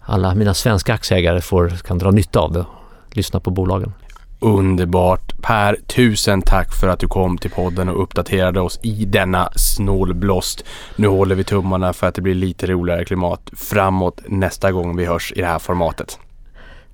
[0.08, 3.92] alla mina svenska aktieägare får, kan dra nytta av det och lyssna på bolagen.
[4.40, 5.42] Underbart.
[5.42, 10.64] Per, tusen tack för att du kom till podden och uppdaterade oss i denna snålblåst.
[10.96, 15.04] Nu håller vi tummarna för att det blir lite roligare klimat framåt nästa gång vi
[15.04, 16.18] hörs i det här formatet.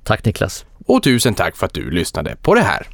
[0.04, 0.64] Tack Niklas.
[0.86, 2.86] Och tusen tack för att du lyssnade på det här.